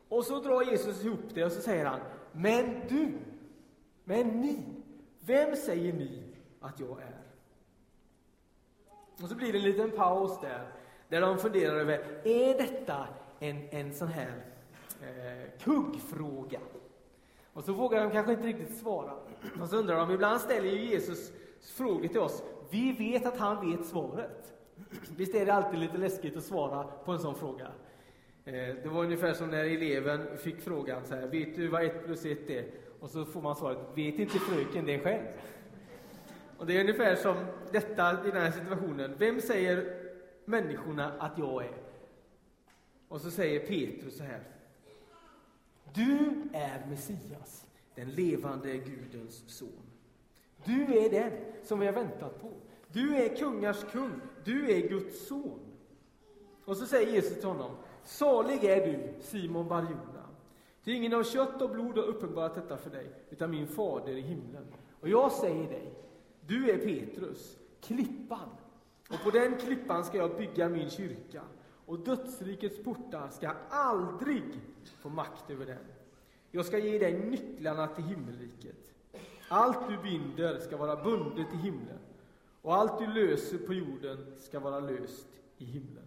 Och 0.10 0.24
så 0.24 0.40
drar 0.40 0.62
Jesus 0.62 1.06
ihop 1.06 1.20
det 1.34 1.46
och 1.46 1.52
så 1.52 1.62
säger 1.62 1.86
han, 1.86 2.00
men 2.32 2.88
du, 2.90 3.18
men 4.04 4.28
ni, 4.28 4.64
vem 5.20 5.56
säger 5.56 5.94
ni 5.94 6.24
att 6.60 6.80
jag 6.80 7.02
är? 7.02 7.20
Och 9.24 9.30
så 9.30 9.36
blir 9.36 9.52
det 9.54 9.60
en 9.60 9.64
liten 9.64 9.92
paus 9.92 10.42
där, 10.42 10.79
där 11.10 11.22
de 11.22 11.38
funderar 11.38 11.76
över, 11.76 12.00
är 12.24 12.58
detta 12.58 13.08
en, 13.40 13.62
en 13.70 13.94
sån 13.94 14.08
här 14.08 14.44
eh, 15.02 15.64
kuggfråga? 15.64 16.60
Och 17.54 17.64
så 17.64 17.74
vågar 17.74 18.04
de 18.04 18.12
kanske 18.12 18.32
inte 18.32 18.48
riktigt 18.48 18.78
svara. 18.78 19.14
Och 19.62 19.70
så 19.70 19.78
undrar 19.78 19.96
de, 19.96 20.12
ibland 20.12 20.42
ställer 20.42 20.70
ju 20.70 20.86
Jesus 20.86 21.32
frågor 21.62 22.08
till 22.08 22.20
oss. 22.20 22.44
Vi 22.70 22.92
vet 22.92 23.26
att 23.26 23.38
han 23.38 23.72
vet 23.72 23.86
svaret. 23.86 24.54
Visst 25.18 25.36
är 25.36 25.46
det 25.46 25.54
alltid 25.54 25.80
lite 25.80 25.98
läskigt 25.98 26.38
att 26.38 26.44
svara 26.44 26.84
på 26.84 27.12
en 27.12 27.20
sån 27.20 27.36
fråga? 27.36 27.68
Eh, 28.46 28.54
det 28.54 28.90
var 28.90 29.04
ungefär 29.04 29.34
som 29.34 29.50
när 29.50 29.66
eleven 29.66 30.38
fick 30.38 30.62
frågan 30.62 31.06
så 31.06 31.16
här, 31.16 31.28
vet 31.28 31.56
du 31.56 31.68
vad 31.68 31.84
ett 31.84 32.06
plus 32.06 32.26
ett 32.26 32.50
är? 32.50 32.66
Och 33.00 33.10
så 33.10 33.26
får 33.26 33.42
man 33.42 33.56
svaret, 33.56 33.78
vet 33.96 34.20
inte 34.20 34.40
fröken 34.40 34.86
det 34.86 35.00
själv? 35.00 35.24
Och 36.58 36.66
det 36.66 36.78
är 36.78 36.82
ungefär 36.82 37.16
som 37.16 37.36
detta 37.72 38.12
i 38.12 38.32
den 38.32 38.42
här 38.42 38.52
situationen. 38.52 39.16
Vem 39.18 39.42
säger 39.42 39.99
människorna 40.50 41.12
att 41.20 41.38
jag 41.38 41.66
är? 41.66 41.78
Och 43.08 43.22
så 43.22 43.32
säger 43.32 43.60
Petrus 43.60 44.18
så 44.18 44.24
här. 44.24 44.44
Du 45.94 46.44
är 46.54 46.86
Messias, 46.90 47.66
den 47.96 48.12
levande 48.12 48.78
Gudens 48.78 49.44
son. 49.48 49.84
Du 50.66 50.98
är 50.98 51.10
den 51.10 51.32
som 51.64 51.80
vi 51.80 51.86
har 51.86 51.94
väntat 51.94 52.42
på. 52.42 52.52
Du 52.88 53.16
är 53.16 53.36
kungars 53.36 53.84
kung, 53.92 54.22
du 54.44 54.72
är 54.72 54.90
Guds 54.90 55.28
son. 55.28 55.60
Och 56.66 56.78
så 56.78 56.86
säger 56.86 57.12
Jesus 57.12 57.40
till 57.40 57.48
honom, 57.48 57.72
salig 58.04 58.64
är 58.64 58.88
du, 58.88 59.14
Simon 59.22 59.68
Barjona. 59.68 60.26
Ty 60.84 60.94
ingen 60.94 61.14
av 61.14 61.24
kött 61.24 61.62
och 61.62 61.70
blod 61.70 61.98
har 61.98 62.04
uppenbarat 62.04 62.56
detta 62.56 62.78
för 62.78 62.90
dig, 62.90 63.12
utan 63.30 63.52
min 63.52 63.68
fader 63.68 64.18
i 64.18 64.22
himlen. 64.22 64.66
Och 65.00 65.10
jag 65.10 65.32
säger 65.32 65.70
dig, 65.70 65.94
du 66.48 66.70
är 66.70 66.78
Petrus, 66.78 67.58
klippan, 67.82 68.50
och 69.10 69.24
på 69.24 69.32
den 69.32 69.58
klippan 69.58 70.04
ska 70.04 70.18
jag 70.18 70.38
bygga 70.38 70.70
min 70.70 70.90
kyrka, 70.90 71.42
och 71.86 72.00
dödsrikets 72.00 72.84
portar 72.84 73.30
ska 73.30 73.52
aldrig 73.70 74.44
få 75.02 75.10
makt 75.10 75.50
över 75.50 75.66
den. 75.66 75.86
Jag 76.52 76.66
ska 76.66 76.78
ge 76.78 77.00
dig 77.00 77.20
nycklarna 77.20 77.88
till 77.88 78.04
himmelriket. 78.04 78.94
Allt 79.50 79.90
du 79.90 79.98
binder 79.98 80.60
ska 80.60 80.78
vara 80.78 81.04
bundet 81.04 81.48
i 81.54 81.58
himlen, 81.58 82.00
och 82.62 82.76
allt 82.76 83.00
du 83.00 83.08
löser 83.08 83.58
på 83.58 83.74
jorden 83.74 84.34
ska 84.40 84.60
vara 84.60 84.80
löst 84.80 85.28
i 85.58 85.66
himlen. 85.66 86.06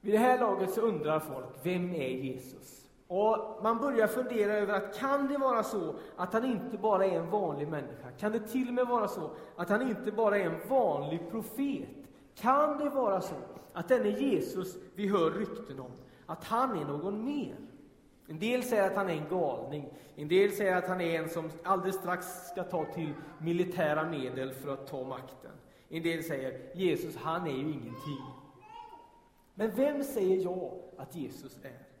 Vid 0.00 0.14
det 0.14 0.18
här 0.18 0.40
laget 0.40 0.70
så 0.70 0.80
undrar 0.80 1.20
folk, 1.20 1.46
vem 1.62 1.94
är 1.94 2.08
Jesus? 2.08 2.83
Och 3.14 3.62
man 3.62 3.78
börjar 3.78 4.06
fundera 4.06 4.52
över 4.52 4.74
att 4.74 4.98
kan 4.98 5.28
det 5.28 5.38
vara 5.38 5.62
så 5.62 5.94
att 6.16 6.32
han 6.32 6.44
inte 6.44 6.78
bara 6.78 7.06
är 7.06 7.18
en 7.18 7.30
vanlig 7.30 7.68
människa? 7.68 8.10
Kan 8.18 8.32
det 8.32 8.40
till 8.40 8.68
och 8.68 8.74
med 8.74 8.86
vara 8.86 9.08
så 9.08 9.30
att 9.56 9.68
han 9.68 9.88
inte 9.88 10.12
bara 10.12 10.38
är 10.38 10.44
en 10.44 10.68
vanlig 10.68 11.30
profet? 11.30 11.88
Kan 12.34 12.78
det 12.78 12.90
vara 12.90 13.20
så 13.20 13.34
att 13.72 13.88
denne 13.88 14.08
Jesus 14.08 14.76
vi 14.94 15.08
hör 15.08 15.30
rykten 15.30 15.80
om, 15.80 15.90
att 16.26 16.44
han 16.44 16.78
är 16.78 16.84
någon 16.84 17.24
mer? 17.24 17.56
En 18.26 18.38
del 18.38 18.62
säger 18.62 18.86
att 18.86 18.96
han 18.96 19.10
är 19.10 19.14
en 19.14 19.28
galning, 19.28 19.88
en 20.16 20.28
del 20.28 20.52
säger 20.52 20.76
att 20.76 20.88
han 20.88 21.00
är 21.00 21.20
en 21.20 21.28
som 21.28 21.50
alldeles 21.62 21.96
strax 21.96 22.26
ska 22.50 22.62
ta 22.62 22.84
till 22.84 23.12
militära 23.40 24.08
medel 24.10 24.52
för 24.52 24.72
att 24.72 24.86
ta 24.86 25.04
makten. 25.04 25.52
En 25.88 26.02
del 26.02 26.24
säger 26.24 26.70
Jesus, 26.74 27.16
han 27.16 27.46
är 27.46 27.52
ju 27.52 27.72
ingenting. 27.72 28.24
Men 29.54 29.70
vem 29.70 30.04
säger 30.04 30.44
jag 30.44 30.72
att 30.96 31.16
Jesus 31.16 31.56
är? 31.62 31.93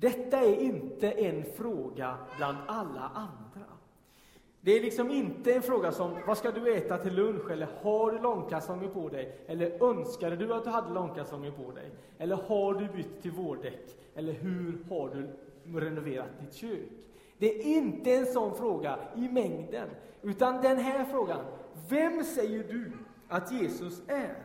Detta 0.00 0.38
är 0.38 0.60
inte 0.60 1.10
en 1.10 1.44
fråga 1.44 2.16
bland 2.36 2.58
alla 2.66 3.00
andra. 3.14 3.66
Det 4.60 4.76
är 4.76 4.80
liksom 4.80 5.10
inte 5.10 5.52
en 5.52 5.62
fråga 5.62 5.92
som 5.92 6.16
vad 6.26 6.38
ska 6.38 6.50
du 6.50 6.74
äta 6.74 6.98
till 6.98 7.14
lunch 7.14 7.50
eller 7.50 7.68
har 7.82 8.12
du 8.12 8.18
långkalsonger 8.18 8.88
på 8.88 9.08
dig 9.08 9.38
eller 9.46 9.84
önskade 9.84 10.36
du 10.36 10.54
att 10.54 10.64
du 10.64 10.70
hade 10.70 10.94
långkalsonger 10.94 11.50
på 11.50 11.72
dig 11.72 11.90
eller 12.18 12.36
har 12.36 12.74
du 12.74 12.88
bytt 12.88 13.22
till 13.22 13.30
vårdäck 13.30 13.96
eller 14.14 14.32
hur 14.32 14.78
har 14.88 15.08
du 15.08 15.30
renoverat 15.80 16.40
ditt 16.40 16.54
kök? 16.54 16.88
Det 17.38 17.58
är 17.58 17.62
inte 17.62 18.14
en 18.14 18.26
sån 18.26 18.56
fråga 18.56 18.98
i 19.16 19.28
mängden, 19.28 19.88
utan 20.22 20.62
den 20.62 20.78
här 20.78 21.04
frågan, 21.04 21.44
vem 21.88 22.24
säger 22.24 22.64
du 22.68 22.92
att 23.28 23.52
Jesus 23.52 24.02
är? 24.06 24.42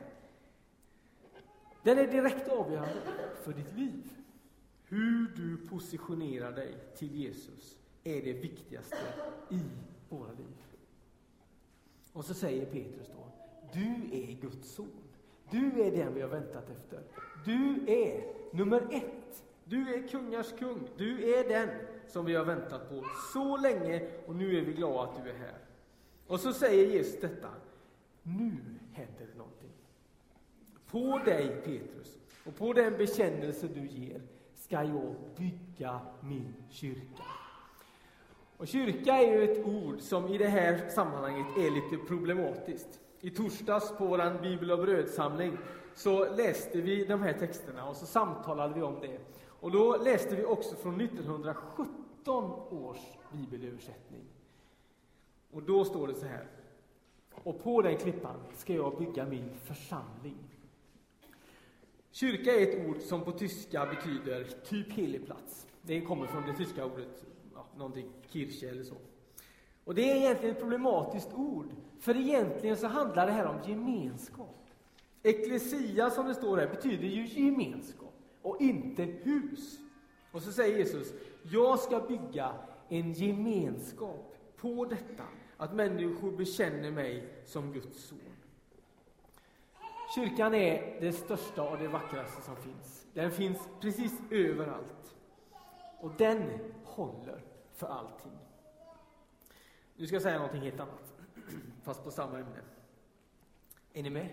Den 1.83 1.97
är 1.97 2.07
direkt 2.07 2.49
avgörande 2.49 3.01
för 3.43 3.53
ditt 3.53 3.73
liv. 3.77 4.22
Hur 4.93 5.27
du 5.35 5.57
positionerar 5.57 6.51
dig 6.51 6.77
till 6.95 7.15
Jesus 7.15 7.77
är 8.03 8.21
det 8.21 8.33
viktigaste 8.33 8.97
i 9.49 9.59
våra 10.09 10.31
liv. 10.31 10.55
Och 12.11 12.25
så 12.25 12.33
säger 12.33 12.65
Petrus 12.65 13.07
då, 13.07 13.31
du 13.73 14.17
är 14.17 14.41
Guds 14.41 14.69
son. 14.69 15.03
Du 15.51 15.81
är 15.81 15.91
den 15.91 16.13
vi 16.13 16.21
har 16.21 16.29
väntat 16.29 16.69
efter. 16.69 17.03
Du 17.45 17.83
är 17.87 18.33
nummer 18.51 18.87
ett. 18.91 19.43
Du 19.65 19.93
är 19.93 20.07
kungars 20.07 20.53
kung. 20.59 20.87
Du 20.97 21.33
är 21.33 21.49
den 21.49 21.69
som 22.07 22.25
vi 22.25 22.35
har 22.35 22.45
väntat 22.45 22.89
på 22.89 23.03
så 23.33 23.57
länge 23.57 24.07
och 24.25 24.35
nu 24.35 24.57
är 24.57 24.61
vi 24.61 24.73
glada 24.73 25.01
att 25.01 25.23
du 25.23 25.29
är 25.29 25.35
här. 25.35 25.57
Och 26.27 26.39
så 26.39 26.53
säger 26.53 26.93
Jesus 26.93 27.21
detta. 27.21 27.49
Nu 28.23 28.55
händer 28.91 29.27
det 29.31 29.37
någonting. 29.37 29.71
På 30.87 31.21
dig, 31.25 31.61
Petrus, 31.65 32.17
och 32.45 32.55
på 32.55 32.73
den 32.73 32.97
bekännelse 32.97 33.67
du 33.67 33.87
ger 33.87 34.21
ska 34.63 34.83
jag 34.83 35.15
bygga 35.37 36.01
min 36.21 36.55
kyrka. 36.69 37.23
Och 38.57 38.67
kyrka 38.67 39.13
är 39.13 39.33
ju 39.33 39.43
ett 39.43 39.65
ord 39.65 40.01
som 40.01 40.27
i 40.27 40.37
det 40.37 40.47
här 40.47 40.89
sammanhanget 40.89 41.57
är 41.57 41.71
lite 41.71 42.05
problematiskt. 42.07 42.99
I 43.21 43.29
torsdags 43.29 43.97
på 43.97 44.05
vår 44.05 44.41
bibel 44.41 44.71
och 44.71 44.79
brödsamling 44.79 45.57
så 45.95 46.35
läste 46.35 46.81
vi 46.81 47.05
de 47.05 47.21
här 47.21 47.33
texterna 47.33 47.89
och 47.89 47.95
så 47.95 48.05
samtalade 48.05 48.73
vi 48.73 48.81
om 48.81 48.99
det. 49.01 49.19
Och 49.47 49.71
då 49.71 49.97
läste 49.97 50.35
vi 50.35 50.45
också 50.45 50.75
från 50.75 51.01
1917 51.01 52.51
års 52.69 53.17
bibelöversättning. 53.31 54.23
Och 55.51 55.63
då 55.63 55.85
står 55.85 56.07
det 56.07 56.15
så 56.15 56.25
här. 56.25 56.47
Och 57.43 57.63
på 57.63 57.81
den 57.81 57.97
klippan 57.97 58.39
ska 58.57 58.73
jag 58.73 58.97
bygga 58.97 59.25
min 59.25 59.49
församling. 59.63 60.52
Kyrka 62.15 62.55
är 62.55 62.63
ett 62.63 62.87
ord 62.87 63.01
som 63.01 63.23
på 63.23 63.31
tyska 63.31 63.85
betyder 63.85 64.47
typ 64.65 64.91
helig 64.91 65.25
plats. 65.25 65.67
Det 65.81 66.01
kommer 66.01 66.27
från 66.27 66.43
det 66.45 66.53
tyska 66.53 66.85
ordet, 66.85 67.25
ja, 67.55 67.65
någonting, 67.77 68.09
Kirche 68.29 68.69
eller 68.69 68.83
så. 68.83 68.95
Och 69.83 69.95
det 69.95 70.11
är 70.11 70.15
egentligen 70.15 70.55
ett 70.55 70.61
problematiskt 70.61 71.33
ord, 71.33 71.69
för 71.99 72.15
egentligen 72.15 72.77
så 72.77 72.87
handlar 72.87 73.25
det 73.25 73.31
här 73.31 73.45
om 73.45 73.69
gemenskap. 73.69 74.69
Eklesia, 75.23 76.09
som 76.09 76.27
det 76.27 76.35
står 76.35 76.57
här, 76.57 76.67
betyder 76.67 77.07
ju 77.07 77.25
gemenskap 77.25 78.13
och 78.41 78.61
inte 78.61 79.03
hus. 79.03 79.79
Och 80.31 80.41
så 80.41 80.51
säger 80.51 80.77
Jesus, 80.77 81.13
jag 81.51 81.79
ska 81.79 81.99
bygga 81.99 82.51
en 82.89 83.13
gemenskap 83.13 84.35
på 84.57 84.85
detta, 84.85 85.23
att 85.57 85.75
människor 85.75 86.31
bekänner 86.31 86.91
mig 86.91 87.27
som 87.45 87.73
Guds 87.73 88.03
son. 88.03 88.19
Kyrkan 90.15 90.53
är 90.53 90.97
det 91.01 91.13
största 91.13 91.69
och 91.69 91.77
det 91.77 91.87
vackraste 91.87 92.41
som 92.41 92.55
finns. 92.55 93.07
Den 93.13 93.31
finns 93.31 93.57
precis 93.81 94.21
överallt. 94.31 95.15
Och 95.99 96.11
den 96.17 96.43
håller 96.83 97.41
för 97.73 97.87
allting. 97.87 98.31
Nu 99.95 100.07
ska 100.07 100.15
jag 100.15 100.23
säga 100.23 100.37
någonting 100.37 100.61
helt 100.61 100.79
annat, 100.79 101.13
fast 101.83 102.03
på 102.03 102.11
samma 102.11 102.39
ämne. 102.39 102.59
Är 103.93 104.03
ni 104.03 104.09
med? 104.09 104.29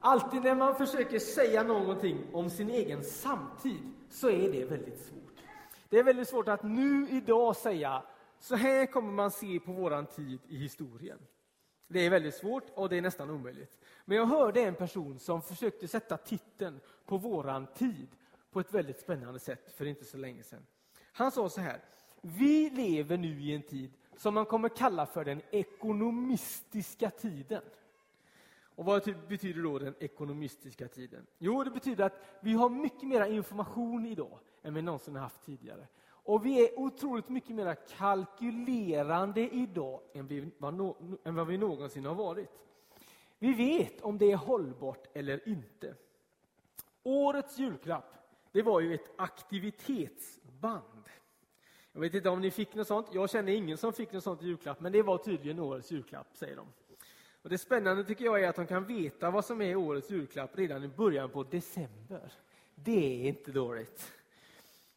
Alltid 0.00 0.42
när 0.42 0.54
man 0.54 0.74
försöker 0.74 1.18
säga 1.18 1.62
någonting 1.62 2.18
om 2.32 2.50
sin 2.50 2.70
egen 2.70 3.04
samtid 3.04 3.92
så 4.08 4.30
är 4.30 4.52
det 4.52 4.64
väldigt 4.64 4.98
svårt. 4.98 5.42
Det 5.88 5.98
är 5.98 6.04
väldigt 6.04 6.28
svårt 6.28 6.48
att 6.48 6.62
nu 6.62 7.08
idag 7.10 7.56
säga 7.56 8.02
Så 8.38 8.56
här 8.56 8.86
kommer 8.86 9.12
man 9.12 9.30
se 9.30 9.60
på 9.60 9.72
våran 9.72 10.06
tid 10.06 10.40
i 10.48 10.56
historien. 10.56 11.18
Det 11.88 12.00
är 12.00 12.10
väldigt 12.10 12.34
svårt 12.34 12.64
och 12.74 12.88
det 12.88 12.96
är 12.96 13.02
nästan 13.02 13.30
omöjligt. 13.30 13.78
Men 14.04 14.16
jag 14.16 14.26
hörde 14.26 14.60
en 14.60 14.74
person 14.74 15.18
som 15.18 15.42
försökte 15.42 15.88
sätta 15.88 16.16
titeln 16.16 16.80
på 17.06 17.18
våran 17.18 17.66
tid 17.66 18.08
på 18.50 18.60
ett 18.60 18.74
väldigt 18.74 19.00
spännande 19.00 19.38
sätt 19.40 19.72
för 19.72 19.86
inte 19.86 20.04
så 20.04 20.16
länge 20.16 20.42
sedan. 20.42 20.66
Han 21.12 21.32
sa 21.32 21.48
så 21.48 21.60
här. 21.60 21.80
Vi 22.20 22.70
lever 22.70 23.16
nu 23.16 23.40
i 23.40 23.54
en 23.54 23.62
tid 23.62 23.92
som 24.16 24.34
man 24.34 24.46
kommer 24.46 24.68
kalla 24.68 25.06
för 25.06 25.24
den 25.24 25.42
ekonomistiska 25.50 27.10
tiden. 27.10 27.62
Och 28.74 28.84
Vad 28.84 29.14
betyder 29.28 29.62
då 29.62 29.78
den 29.78 29.94
ekonomistiska 30.00 30.88
tiden? 30.88 31.26
Jo, 31.38 31.64
det 31.64 31.70
betyder 31.70 32.04
att 32.04 32.20
vi 32.40 32.52
har 32.52 32.68
mycket 32.68 33.08
mer 33.08 33.24
information 33.24 34.06
idag 34.06 34.38
än 34.62 34.74
vi 34.74 34.82
någonsin 34.82 35.16
haft 35.16 35.44
tidigare. 35.44 35.86
Och 36.24 36.46
vi 36.46 36.68
är 36.68 36.78
otroligt 36.78 37.28
mycket 37.28 37.56
mer 37.56 37.76
kalkylerande 37.88 39.40
idag 39.40 40.00
än, 40.12 40.26
vi, 40.26 40.50
än 41.24 41.34
vad 41.34 41.46
vi 41.46 41.58
någonsin 41.58 42.04
har 42.04 42.14
varit. 42.14 42.50
Vi 43.38 43.52
vet 43.52 44.00
om 44.00 44.18
det 44.18 44.32
är 44.32 44.36
hållbart 44.36 45.16
eller 45.16 45.48
inte. 45.48 45.94
Årets 47.02 47.58
julklapp, 47.58 48.14
det 48.52 48.62
var 48.62 48.80
ju 48.80 48.94
ett 48.94 49.10
aktivitetsband. 49.16 51.02
Jag 51.92 52.00
vet 52.00 52.14
inte 52.14 52.28
om 52.28 52.40
ni 52.40 52.50
fick 52.50 52.74
något 52.74 52.86
sånt. 52.86 53.06
Jag 53.12 53.30
känner 53.30 53.52
ingen 53.52 53.76
som 53.76 53.92
fick 53.92 54.12
något 54.12 54.24
sånt 54.24 54.42
i 54.42 54.46
julklapp, 54.46 54.80
men 54.80 54.92
det 54.92 55.02
var 55.02 55.18
tydligen 55.18 55.58
årets 55.58 55.90
julklapp, 55.90 56.26
säger 56.32 56.56
de. 56.56 56.66
Och 57.42 57.50
Det 57.50 57.58
spännande 57.58 58.04
tycker 58.04 58.24
jag 58.24 58.42
är 58.42 58.48
att 58.48 58.56
de 58.56 58.66
kan 58.66 58.86
veta 58.86 59.30
vad 59.30 59.44
som 59.44 59.62
är 59.62 59.76
årets 59.76 60.10
julklapp 60.10 60.58
redan 60.58 60.84
i 60.84 60.88
början 60.88 61.30
på 61.30 61.42
december. 61.42 62.32
Det 62.74 63.24
är 63.24 63.28
inte 63.28 63.52
dåligt. 63.52 64.12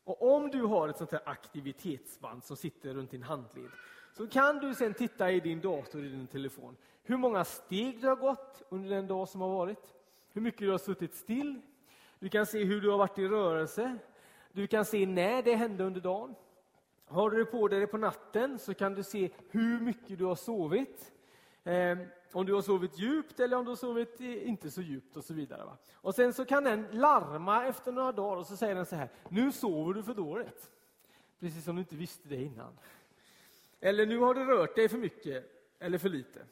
Och 0.06 0.36
om 0.36 0.50
du 0.50 0.62
har 0.62 0.90
ett 0.90 0.98
sånt 0.98 1.12
här 1.12 1.22
aktivitetsband 1.26 2.44
som 2.44 2.58
sitter 2.58 2.94
runt 2.94 3.12
din 3.12 3.24
handled 3.24 3.72
så 4.14 4.28
kan 4.28 4.60
du 4.60 4.76
sen 4.76 4.94
titta 4.94 5.32
i 5.32 5.40
din 5.40 5.62
dator 5.62 6.06
i 6.06 6.10
din 6.10 6.28
telefon 6.28 6.78
hur 7.04 7.18
många 7.18 7.46
steg 7.46 8.02
du 8.02 8.08
har 8.08 8.16
gått 8.16 8.64
under 8.70 8.90
den 8.90 9.08
dag 9.08 9.30
som 9.30 9.42
har 9.42 9.50
varit, 9.50 9.94
hur 10.34 10.42
mycket 10.42 10.60
du 10.60 10.72
har 10.72 10.78
suttit 10.78 11.16
still. 11.16 11.62
Du 12.20 12.30
kan 12.30 12.46
se 12.46 12.64
hur 12.64 12.82
du 12.82 12.90
har 12.90 12.98
varit 12.98 13.20
i 13.20 13.28
rörelse. 13.28 13.98
Du 14.52 14.68
kan 14.68 14.86
se 14.86 15.06
när 15.06 15.44
det 15.44 15.56
hände 15.56 15.84
under 15.84 16.02
dagen. 16.02 16.36
Har 17.06 17.30
du 17.30 17.38
det 17.38 17.46
på 17.46 17.68
dig 17.68 17.88
på 17.88 17.98
natten 17.98 18.60
så 18.60 18.74
kan 18.74 18.94
du 18.94 19.04
se 19.04 19.30
hur 19.50 19.80
mycket 19.80 20.18
du 20.18 20.26
har 20.26 20.36
sovit. 20.36 21.12
Eh, 21.66 21.98
om 22.32 22.46
du 22.46 22.54
har 22.54 22.62
sovit 22.62 23.00
djupt 23.00 23.40
eller 23.40 23.58
om 23.58 23.66
du 23.66 23.72
har 23.72 23.76
sovit 23.76 24.20
inte 24.20 24.72
så 24.72 24.82
djupt 24.82 25.18
och 25.18 25.24
så 25.24 25.34
vidare. 25.34 25.66
Va? 25.66 25.78
Och 25.94 26.16
sen 26.16 26.34
så 26.34 26.46
kan 26.46 26.64
den 26.64 26.88
larma 26.92 27.66
efter 27.66 27.92
några 27.92 28.12
dagar 28.12 28.38
och 28.38 28.48
så 28.48 28.58
säger 28.58 28.76
den 28.76 28.86
så 28.86 28.96
här, 28.96 29.10
nu 29.30 29.52
sover 29.52 29.94
du 29.94 30.04
för 30.04 30.14
dåligt. 30.14 30.72
Precis 31.40 31.64
som 31.64 31.76
du 31.76 31.80
inte 31.82 31.96
visste 31.96 32.30
det 32.30 32.44
innan. 32.44 32.78
Eller 33.80 34.06
nu 34.06 34.18
har 34.18 34.34
du 34.34 34.46
rört 34.46 34.76
dig 34.76 34.90
för 34.90 34.98
mycket 34.98 35.52
eller 35.80 35.98
för 35.98 36.10
lite. 36.10 36.46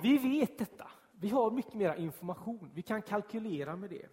Vi 0.00 0.18
vet 0.18 0.58
detta. 0.58 0.90
Vi 1.12 1.28
har 1.28 1.50
mycket 1.50 1.74
mer 1.74 1.94
information. 1.94 2.70
Vi 2.74 2.82
kan 2.82 3.02
kalkylera 3.02 3.76
med 3.76 3.90
det. 3.90 4.06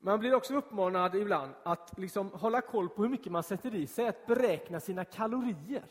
Man 0.00 0.20
blir 0.20 0.34
också 0.34 0.54
uppmanad 0.54 1.14
ibland 1.14 1.54
att 1.62 1.98
liksom 1.98 2.30
hålla 2.30 2.60
koll 2.60 2.88
på 2.88 3.02
hur 3.02 3.08
mycket 3.08 3.32
man 3.32 3.42
sätter 3.42 3.74
i 3.74 3.86
sig, 3.86 4.08
att 4.08 4.26
beräkna 4.26 4.80
sina 4.80 5.04
kalorier. 5.04 5.84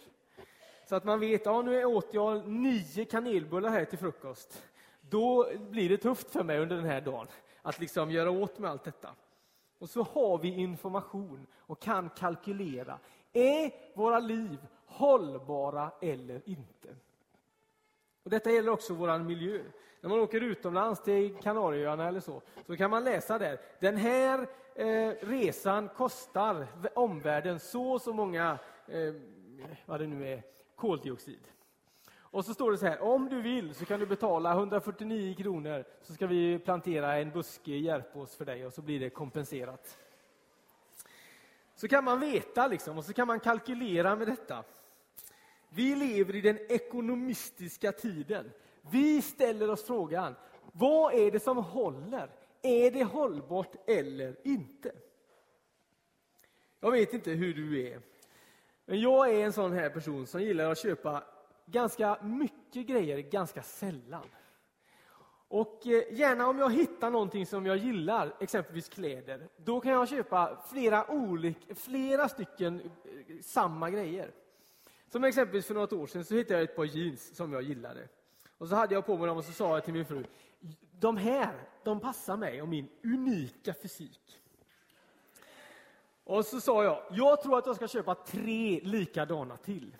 Så 0.85 0.95
att 0.95 1.03
man 1.03 1.19
vet, 1.19 1.45
ja 1.45 1.61
nu 1.61 1.85
åt 1.85 2.13
jag 2.13 2.47
nio 2.47 3.05
kanelbullar 3.05 3.69
här 3.69 3.85
till 3.85 3.99
frukost. 3.99 4.63
Då 5.01 5.47
blir 5.59 5.89
det 5.89 5.97
tufft 5.97 6.29
för 6.29 6.43
mig 6.43 6.59
under 6.59 6.75
den 6.75 6.85
här 6.85 7.01
dagen 7.01 7.27
att 7.61 7.79
liksom 7.79 8.11
göra 8.11 8.31
åt 8.31 8.59
med 8.59 8.71
allt 8.71 8.83
detta. 8.83 9.09
Och 9.79 9.89
så 9.89 10.03
har 10.03 10.37
vi 10.37 10.47
information 10.47 11.47
och 11.57 11.81
kan 11.81 12.09
kalkylera. 12.09 12.99
Är 13.33 13.71
våra 13.97 14.19
liv 14.19 14.57
hållbara 14.85 15.91
eller 16.01 16.41
inte? 16.45 16.95
Och 18.23 18.29
Detta 18.29 18.51
gäller 18.51 18.71
också 18.71 18.93
vår 18.93 19.19
miljö. 19.19 19.63
När 20.01 20.09
man 20.09 20.19
åker 20.19 20.41
utomlands 20.41 21.03
till 21.03 21.35
Kanarieöarna 21.35 22.07
eller 22.07 22.19
så, 22.19 22.41
så 22.67 22.77
kan 22.77 22.91
man 22.91 23.03
läsa 23.03 23.39
där. 23.39 23.59
Den 23.79 23.97
här 23.97 24.47
eh, 24.75 25.11
resan 25.21 25.89
kostar 25.89 26.67
omvärlden 26.93 27.59
så 27.59 27.91
och 27.91 28.01
så 28.01 28.13
många, 28.13 28.57
eh, 28.87 29.13
vad 29.85 29.99
det 29.99 30.07
nu 30.07 30.27
är, 30.27 30.43
koldioxid. 30.83 31.47
Och 32.15 32.45
så 32.45 32.53
står 32.53 32.71
det 32.71 32.77
så 32.77 32.85
här, 32.85 33.01
om 33.01 33.29
du 33.29 33.41
vill 33.41 33.75
så 33.75 33.85
kan 33.85 33.99
du 33.99 34.05
betala 34.05 34.51
149 34.51 35.35
kronor 35.35 35.83
så 36.01 36.13
ska 36.13 36.27
vi 36.27 36.59
plantera 36.59 37.17
en 37.17 37.31
buske 37.31 37.71
i 37.71 37.79
Järpås 37.79 38.35
för 38.35 38.45
dig 38.45 38.65
och 38.65 38.73
så 38.73 38.81
blir 38.81 38.99
det 38.99 39.09
kompenserat. 39.09 39.97
Så 41.75 41.87
kan 41.87 42.03
man 42.03 42.19
veta 42.19 42.67
liksom, 42.67 42.97
och 42.97 43.05
så 43.05 43.13
kan 43.13 43.27
man 43.27 43.39
kalkylera 43.39 44.15
med 44.15 44.27
detta. 44.27 44.63
Vi 45.69 45.95
lever 45.95 46.35
i 46.35 46.41
den 46.41 46.59
ekonomistiska 46.69 47.91
tiden. 47.91 48.51
Vi 48.91 49.21
ställer 49.21 49.69
oss 49.69 49.83
frågan, 49.83 50.35
vad 50.71 51.13
är 51.13 51.31
det 51.31 51.39
som 51.39 51.57
håller? 51.57 52.29
Är 52.61 52.91
det 52.91 53.03
hållbart 53.03 53.89
eller 53.89 54.35
inte? 54.43 54.91
Jag 56.79 56.91
vet 56.91 57.13
inte 57.13 57.31
hur 57.31 57.53
du 57.53 57.87
är. 57.87 58.12
Men 58.85 59.01
jag 59.01 59.29
är 59.29 59.45
en 59.45 59.53
sån 59.53 59.73
här 59.73 59.89
person 59.89 60.27
som 60.27 60.41
gillar 60.41 60.71
att 60.71 60.79
köpa 60.79 61.23
ganska 61.65 62.17
mycket 62.21 62.87
grejer 62.87 63.17
ganska 63.17 63.63
sällan. 63.63 64.25
Och 65.47 65.87
eh, 65.87 66.13
gärna 66.13 66.47
om 66.47 66.59
jag 66.59 66.73
hittar 66.73 67.11
någonting 67.11 67.45
som 67.45 67.65
jag 67.65 67.77
gillar, 67.77 68.35
exempelvis 68.39 68.89
kläder, 68.89 69.49
då 69.57 69.79
kan 69.79 69.91
jag 69.91 70.09
köpa 70.09 70.63
flera, 70.71 71.11
olika, 71.11 71.75
flera 71.75 72.29
stycken 72.29 72.81
eh, 72.81 73.39
samma 73.41 73.89
grejer. 73.89 74.31
Som 75.11 75.23
exempelvis 75.23 75.65
för 75.65 75.73
något 75.73 75.93
år 75.93 76.07
sedan 76.07 76.25
så 76.25 76.33
hittade 76.35 76.59
jag 76.59 76.69
ett 76.69 76.75
par 76.75 76.85
jeans 76.85 77.35
som 77.35 77.53
jag 77.53 77.61
gillade. 77.61 78.07
Och 78.57 78.67
så 78.67 78.75
hade 78.75 78.93
jag 78.93 79.05
på 79.05 79.17
mig 79.17 79.27
dem 79.27 79.37
och 79.37 79.45
så 79.45 79.51
sa 79.51 79.73
jag 79.73 79.83
till 79.83 79.93
min 79.93 80.05
fru, 80.05 80.25
de 80.91 81.17
här, 81.17 81.69
de 81.83 81.99
passar 81.99 82.37
mig 82.37 82.61
och 82.61 82.67
min 82.67 82.89
unika 83.03 83.73
fysik. 83.73 84.39
Och 86.23 86.45
så 86.45 86.61
sa 86.61 86.83
jag, 86.83 87.03
jag 87.11 87.41
tror 87.41 87.57
att 87.57 87.65
jag 87.65 87.75
ska 87.75 87.87
köpa 87.87 88.15
tre 88.15 88.79
likadana 88.83 89.57
till. 89.57 89.95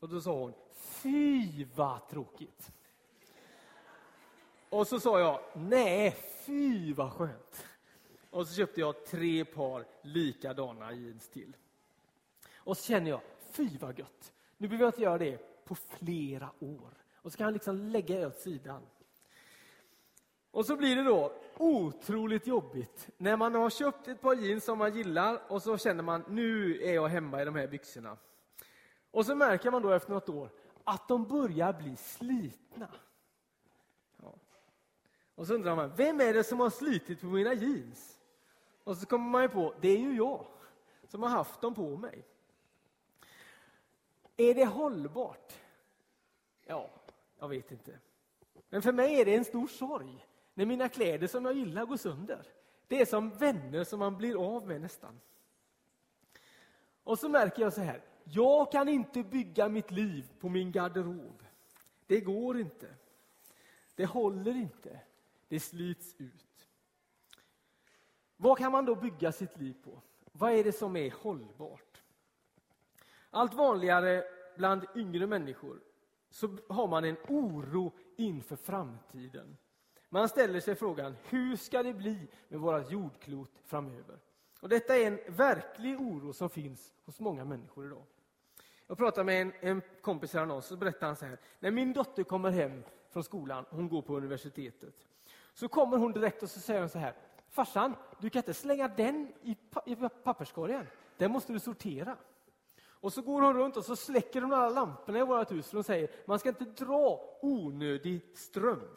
Och 0.00 0.08
då 0.08 0.20
sa 0.20 0.32
hon, 0.32 0.54
fy 0.72 1.66
vad 1.74 2.08
tråkigt. 2.08 2.70
Och 4.68 4.86
så 4.86 5.00
sa 5.00 5.20
jag, 5.20 5.40
nej, 5.54 6.16
fy 6.46 6.92
vad 6.92 7.12
skönt. 7.12 7.66
Och 8.30 8.48
så 8.48 8.54
köpte 8.54 8.80
jag 8.80 9.06
tre 9.06 9.44
par 9.44 9.84
likadana 10.02 10.92
jeans 10.92 11.28
till. 11.28 11.56
Och 12.56 12.76
så 12.76 12.84
känner 12.84 13.10
jag, 13.10 13.20
fy 13.50 13.78
vad 13.78 13.98
gött. 13.98 14.32
Nu 14.56 14.68
behöver 14.68 14.84
jag 14.84 14.88
inte 14.88 15.02
göra 15.02 15.18
det 15.18 15.64
på 15.64 15.74
flera 15.74 16.50
år. 16.58 16.94
Och 17.14 17.32
så 17.32 17.38
kan 17.38 17.44
jag 17.44 17.52
liksom 17.52 17.78
lägga 17.78 18.18
det 18.18 18.26
åt 18.26 18.38
sidan. 18.38 18.82
Och 20.50 20.66
så 20.66 20.76
blir 20.76 20.96
det 20.96 21.02
då 21.02 21.32
otroligt 21.56 22.46
jobbigt 22.46 23.08
när 23.16 23.36
man 23.36 23.54
har 23.54 23.70
köpt 23.70 24.08
ett 24.08 24.20
par 24.20 24.34
jeans 24.34 24.64
som 24.64 24.78
man 24.78 24.96
gillar 24.96 25.42
och 25.48 25.62
så 25.62 25.78
känner 25.78 26.02
man 26.02 26.24
nu 26.28 26.82
är 26.82 26.94
jag 26.94 27.08
hemma 27.08 27.42
i 27.42 27.44
de 27.44 27.54
här 27.54 27.66
byxorna. 27.66 28.16
Och 29.10 29.26
så 29.26 29.34
märker 29.34 29.70
man 29.70 29.82
då 29.82 29.90
efter 29.90 30.12
något 30.12 30.28
år 30.28 30.50
att 30.84 31.08
de 31.08 31.24
börjar 31.28 31.72
bli 31.72 31.96
slitna. 31.96 32.88
Ja. 34.22 34.34
Och 35.34 35.46
så 35.46 35.54
undrar 35.54 35.76
man, 35.76 35.92
vem 35.96 36.20
är 36.20 36.34
det 36.34 36.44
som 36.44 36.60
har 36.60 36.70
slitit 36.70 37.20
på 37.20 37.26
mina 37.26 37.54
jeans? 37.54 38.18
Och 38.84 38.96
så 38.96 39.06
kommer 39.06 39.30
man 39.30 39.42
ju 39.42 39.48
på, 39.48 39.74
det 39.80 39.88
är 39.88 39.98
ju 39.98 40.16
jag 40.16 40.46
som 41.08 41.22
har 41.22 41.30
haft 41.30 41.60
dem 41.60 41.74
på 41.74 41.96
mig. 41.96 42.24
Är 44.36 44.54
det 44.54 44.64
hållbart? 44.64 45.52
Ja, 46.66 46.90
jag 47.38 47.48
vet 47.48 47.72
inte. 47.72 47.98
Men 48.68 48.82
för 48.82 48.92
mig 48.92 49.20
är 49.20 49.24
det 49.24 49.34
en 49.34 49.44
stor 49.44 49.66
sorg 49.66 50.27
när 50.58 50.66
mina 50.66 50.88
kläder 50.88 51.26
som 51.26 51.44
jag 51.44 51.54
gillar 51.54 51.86
går 51.86 51.96
sönder. 51.96 52.46
Det 52.88 53.00
är 53.00 53.06
som 53.06 53.30
vänner 53.30 53.84
som 53.84 53.98
man 53.98 54.16
blir 54.16 54.56
av 54.56 54.66
med 54.66 54.80
nästan. 54.80 55.20
Och 57.04 57.18
så 57.18 57.28
märker 57.28 57.62
jag 57.62 57.72
så 57.72 57.80
här, 57.80 58.04
jag 58.24 58.72
kan 58.72 58.88
inte 58.88 59.22
bygga 59.22 59.68
mitt 59.68 59.90
liv 59.90 60.30
på 60.40 60.48
min 60.48 60.72
garderob. 60.72 61.42
Det 62.06 62.20
går 62.20 62.58
inte. 62.58 62.94
Det 63.94 64.06
håller 64.06 64.54
inte. 64.54 65.00
Det 65.48 65.60
slits 65.60 66.14
ut. 66.18 66.68
Vad 68.36 68.58
kan 68.58 68.72
man 68.72 68.84
då 68.84 68.94
bygga 68.94 69.32
sitt 69.32 69.56
liv 69.56 69.74
på? 69.84 70.02
Vad 70.32 70.52
är 70.52 70.64
det 70.64 70.72
som 70.72 70.96
är 70.96 71.10
hållbart? 71.10 72.02
Allt 73.30 73.54
vanligare 73.54 74.24
bland 74.56 74.86
yngre 74.96 75.26
människor 75.26 75.80
så 76.30 76.58
har 76.68 76.88
man 76.88 77.04
en 77.04 77.16
oro 77.28 77.92
inför 78.16 78.56
framtiden. 78.56 79.56
Man 80.08 80.28
ställer 80.28 80.60
sig 80.60 80.74
frågan, 80.74 81.16
hur 81.24 81.56
ska 81.56 81.82
det 81.82 81.92
bli 81.92 82.28
med 82.48 82.60
vårt 82.60 82.90
jordklot 82.90 83.50
framöver? 83.64 84.18
Och 84.60 84.68
Detta 84.68 84.96
är 84.96 85.06
en 85.06 85.36
verklig 85.36 86.00
oro 86.00 86.32
som 86.32 86.50
finns 86.50 86.92
hos 87.04 87.20
många 87.20 87.44
människor 87.44 87.86
idag. 87.86 88.02
Jag 88.86 88.98
pratade 88.98 89.24
med 89.24 89.42
en, 89.42 89.52
en 89.60 89.82
kompis 90.00 90.34
och 90.34 90.64
så 90.64 90.76
berättade 90.76 91.06
han 91.06 91.16
så 91.16 91.26
här. 91.26 91.38
När 91.58 91.70
min 91.70 91.92
dotter 91.92 92.22
kommer 92.22 92.50
hem 92.50 92.82
från 93.10 93.24
skolan, 93.24 93.64
hon 93.70 93.88
går 93.88 94.02
på 94.02 94.16
universitetet, 94.16 94.94
så 95.54 95.68
kommer 95.68 95.96
hon 95.96 96.12
direkt 96.12 96.42
och 96.42 96.50
så 96.50 96.60
säger 96.60 96.80
hon 96.80 96.88
så 96.88 96.98
här. 96.98 97.14
Farsan, 97.48 97.94
du 98.20 98.30
kan 98.30 98.40
inte 98.40 98.54
slänga 98.54 98.88
den 98.88 99.32
i, 99.42 99.56
i 99.86 99.96
papperskorgen. 100.24 100.86
Den 101.16 101.30
måste 101.30 101.52
du 101.52 101.60
sortera. 101.60 102.16
Och 103.00 103.12
så 103.12 103.22
går 103.22 103.40
hon 103.42 103.54
runt 103.54 103.76
och 103.76 103.84
så 103.84 103.96
släcker 103.96 104.40
hon 104.40 104.52
alla 104.52 104.68
lamporna 104.68 105.18
i 105.18 105.22
vårt 105.22 105.52
hus 105.52 105.68
för 105.68 105.76
hon 105.76 105.84
säger 105.84 106.10
man 106.26 106.38
ska 106.38 106.48
inte 106.48 106.64
dra 106.84 107.20
onödig 107.42 108.36
ström. 108.36 108.96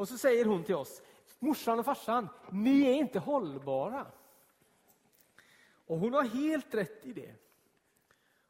Och 0.00 0.08
så 0.08 0.18
säger 0.18 0.44
hon 0.44 0.64
till 0.64 0.74
oss, 0.74 1.02
morsan 1.38 1.78
och 1.78 1.84
farsan, 1.84 2.28
ni 2.50 2.84
är 2.84 2.94
inte 2.94 3.18
hållbara. 3.18 4.06
Och 5.86 5.98
hon 5.98 6.14
har 6.14 6.22
helt 6.22 6.74
rätt 6.74 7.06
i 7.06 7.12
det. 7.12 7.34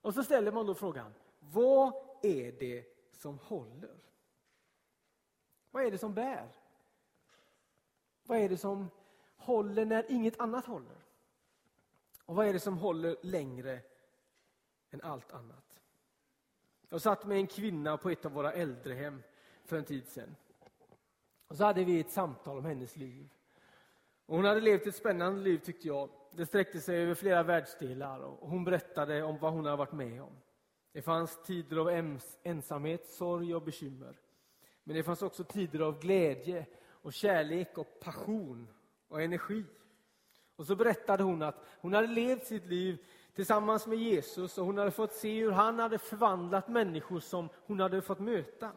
Och 0.01 0.15
så 0.15 0.25
ställer 0.25 0.53
man 0.53 0.67
då 0.67 0.75
frågan, 0.75 1.15
vad 1.39 1.93
är 2.23 2.53
det 2.53 2.85
som 3.13 3.39
håller? 3.39 3.97
Vad 5.71 5.85
är 5.85 5.91
det 5.91 5.99
som 5.99 6.15
bär? 6.15 6.49
Vad 8.23 8.39
är 8.39 8.49
det 8.49 8.59
som 8.59 8.91
håller 9.37 9.85
när 9.85 10.11
inget 10.11 10.41
annat 10.41 10.67
håller? 10.67 11.05
Och 12.25 12.37
vad 12.37 12.47
är 12.47 12.53
det 12.53 12.61
som 12.61 12.79
håller 12.79 13.17
längre 13.23 13.81
än 14.91 15.01
allt 15.03 15.33
annat? 15.33 15.81
Jag 16.89 17.01
satt 17.01 17.27
med 17.27 17.37
en 17.37 17.47
kvinna 17.47 17.97
på 17.97 18.11
ett 18.11 18.27
av 18.27 18.33
våra 18.33 18.53
äldrehem 18.53 19.23
för 19.65 19.79
en 19.79 19.85
tid 19.85 20.09
sedan. 20.09 20.37
Och 21.51 21.57
så 21.57 21.65
hade 21.65 21.85
vi 21.85 22.01
ett 22.01 22.11
samtal 22.11 22.59
om 22.59 22.65
hennes 22.65 22.97
liv. 22.97 23.29
Och 24.27 24.37
hon 24.37 24.45
hade 24.45 24.61
levt 24.61 24.87
ett 24.87 24.95
spännande 24.95 25.41
liv 25.41 25.59
tyckte 25.59 25.89
jag. 25.89 26.09
Det 26.33 26.47
sträckte 26.47 26.81
sig 26.81 27.03
över 27.03 27.15
flera 27.15 27.43
världsdelar 27.43 28.21
och 28.21 28.49
hon 28.49 28.65
berättade 28.65 29.23
om 29.23 29.39
vad 29.39 29.53
hon 29.53 29.65
hade 29.65 29.77
varit 29.77 29.93
med 29.93 30.23
om. 30.23 30.33
Det 30.93 31.03
fanns 31.03 31.43
tider 31.43 31.77
av 31.77 32.19
ensamhet, 32.43 33.07
sorg 33.07 33.55
och 33.55 33.63
bekymmer. 33.63 34.19
Men 34.85 34.97
det 34.97 35.03
fanns 35.03 35.23
också 35.23 35.45
tider 35.45 35.81
av 35.81 36.01
glädje 36.01 36.67
och 36.89 37.13
kärlek 37.13 37.79
och 37.79 38.01
passion 38.01 38.69
och 39.09 39.23
energi. 39.23 39.65
Och 40.57 40.67
så 40.67 40.77
berättade 40.77 41.23
hon 41.23 41.43
att 41.43 41.65
hon 41.81 41.95
hade 41.95 42.07
levt 42.07 42.47
sitt 42.47 42.67
liv 42.67 43.05
tillsammans 43.35 43.87
med 43.87 43.99
Jesus 43.99 44.59
och 44.59 44.67
hon 44.67 44.79
hade 44.79 44.91
fått 44.91 45.13
se 45.13 45.41
hur 45.41 45.51
han 45.51 45.79
hade 45.79 45.99
förvandlat 45.99 46.69
människor 46.69 47.21
som 47.21 47.49
hon 47.67 47.81
hade 47.81 48.03
fått 48.03 48.21
möta. 48.21 48.73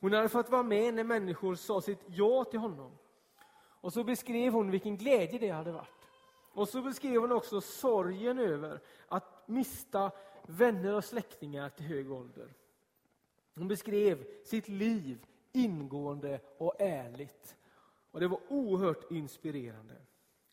Hon 0.00 0.12
hade 0.12 0.28
fått 0.28 0.50
vara 0.50 0.62
med 0.62 0.94
när 0.94 1.04
människor 1.04 1.54
sa 1.54 1.80
sitt 1.80 2.00
ja 2.06 2.44
till 2.44 2.58
honom. 2.58 2.98
Och 3.80 3.92
så 3.92 4.04
beskrev 4.04 4.52
hon 4.52 4.70
vilken 4.70 4.96
glädje 4.96 5.38
det 5.38 5.50
hade 5.50 5.72
varit. 5.72 6.08
Och 6.52 6.68
så 6.68 6.82
beskrev 6.82 7.20
hon 7.20 7.32
också 7.32 7.60
sorgen 7.60 8.38
över 8.38 8.80
att 9.08 9.48
mista 9.48 10.10
vänner 10.46 10.94
och 10.94 11.04
släktingar 11.04 11.68
till 11.68 11.86
hög 11.86 12.12
ålder. 12.12 12.54
Hon 13.54 13.68
beskrev 13.68 14.26
sitt 14.44 14.68
liv 14.68 15.26
ingående 15.52 16.40
och 16.58 16.80
ärligt. 16.80 17.56
Och 18.10 18.20
Det 18.20 18.28
var 18.28 18.40
oerhört 18.48 19.10
inspirerande. 19.10 19.94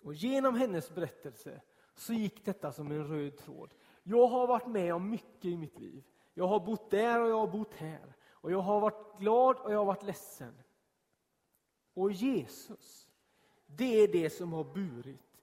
Och 0.01 0.13
Genom 0.13 0.55
hennes 0.55 0.95
berättelse 0.95 1.61
så 1.95 2.13
gick 2.13 2.45
detta 2.45 2.71
som 2.71 2.91
en 2.91 3.07
röd 3.07 3.37
tråd. 3.37 3.73
Jag 4.03 4.27
har 4.27 4.47
varit 4.47 4.67
med 4.67 4.93
om 4.93 5.09
mycket 5.09 5.45
i 5.45 5.57
mitt 5.57 5.79
liv. 5.79 6.03
Jag 6.33 6.47
har 6.47 6.59
bott 6.59 6.91
där 6.91 7.21
och 7.21 7.29
jag 7.29 7.39
har 7.39 7.47
bott 7.47 7.73
här. 7.73 8.15
Och 8.43 8.51
Jag 8.51 8.61
har 8.61 8.79
varit 8.79 9.19
glad 9.19 9.57
och 9.57 9.73
jag 9.73 9.77
har 9.77 9.85
varit 9.85 10.03
ledsen. 10.03 10.53
Och 11.93 12.11
Jesus, 12.11 13.09
det 13.65 14.03
är 14.03 14.07
det 14.07 14.29
som 14.29 14.53
har 14.53 14.63
burit. 14.63 15.41